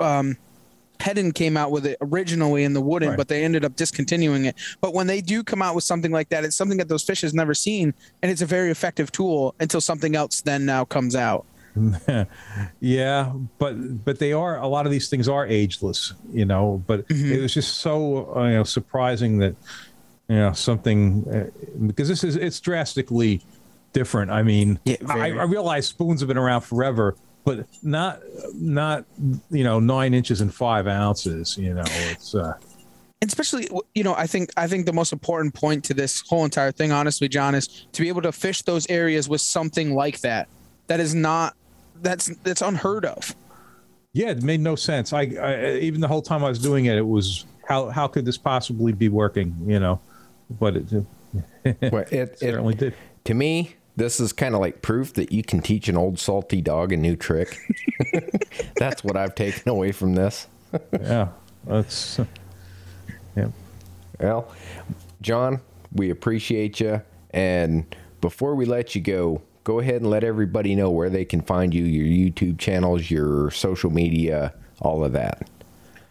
[0.00, 0.36] um,
[0.98, 3.16] Heddon came out with it originally in the wooden, Right.
[3.18, 4.56] but they ended up discontinuing it.
[4.80, 7.20] But when they do come out with something like that, it's something that those fish
[7.22, 11.14] has never seen, and it's a very effective tool until something else then now comes
[11.16, 11.46] out.
[12.80, 16.82] Yeah, but but they are a lot of these things are ageless, you know.
[16.86, 19.54] But it was just so uh, you know surprising that
[20.28, 23.40] you know something uh, because this is it's drastically
[23.92, 24.30] different.
[24.30, 25.30] I mean, Yeah, I.
[25.32, 28.20] I realize spoons have been around forever, but not
[28.54, 29.04] not
[29.50, 31.56] you know nine inches and five ounces.
[31.56, 32.54] You know, it's uh,
[33.22, 36.72] especially, you know, I think I think the most important point to this whole entire
[36.72, 40.48] thing, honestly, John, is to be able to fish those areas with something like that.
[40.86, 41.54] That is not
[42.00, 43.34] that's that's unheard of.
[44.12, 45.12] yeah, it made no sense.
[45.12, 48.24] I, I even the whole time I was doing it, it was how how could
[48.24, 49.54] this possibly be working?
[49.66, 50.00] You know,
[50.50, 51.04] but it, it
[51.92, 52.94] Well, it, it, certainly did.
[53.24, 56.62] to me, this is kind of like proof that you can teach an old salty
[56.62, 57.58] dog a new trick.
[58.76, 60.46] That's what I've taken away from this.
[60.92, 61.28] Yeah,
[61.66, 62.20] that's
[63.34, 63.48] yeah.
[64.20, 64.52] Well,
[65.22, 65.60] John,
[65.92, 67.02] we appreciate you.
[67.30, 71.40] And before we let you go, go ahead and let everybody know where they can
[71.40, 75.48] find you, your YouTube channels, your social media, all of that.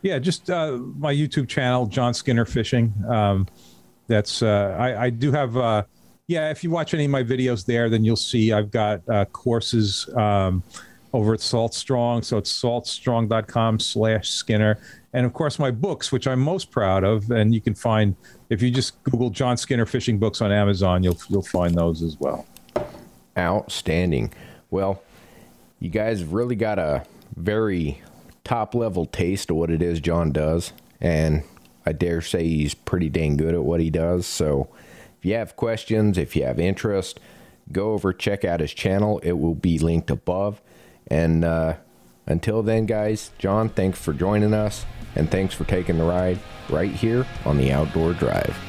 [0.02, 2.94] Yeah, just uh, my YouTube channel, John Skinner Fishing.
[3.08, 3.48] Um,
[4.08, 5.56] that's uh, I, I do have.
[5.56, 5.84] Uh,
[6.28, 9.26] yeah, if you watch any of my videos there, then you'll see I've got uh,
[9.26, 10.62] courses um,
[11.14, 12.24] over at Salt Strong.
[12.24, 14.78] So it's saltstrong.com slash Skinner.
[15.14, 17.32] And of course, my books, which I'm most proud of.
[17.32, 18.14] And you can find,
[18.50, 22.20] if you just Google John Skinner Fishing Books on Amazon, you'll, you'll find those as
[22.20, 22.46] well.
[23.38, 24.34] Outstanding.
[24.70, 25.02] Well,
[25.80, 27.06] you guys really got a
[27.38, 28.02] very
[28.44, 30.74] top level taste of what it is John does.
[31.00, 31.44] And
[31.86, 34.26] I dare say he's pretty dang good at what he does.
[34.26, 34.68] So
[35.26, 37.20] you have questions, if you have interest,
[37.72, 39.20] go over, check out his channel.
[39.20, 40.62] It will be linked above.
[41.08, 41.78] And uh,
[42.26, 44.86] until then, guys, John, thanks for joining us.
[45.16, 46.40] And thanks for taking the ride
[46.70, 48.67] right here on the Outdoor Drive.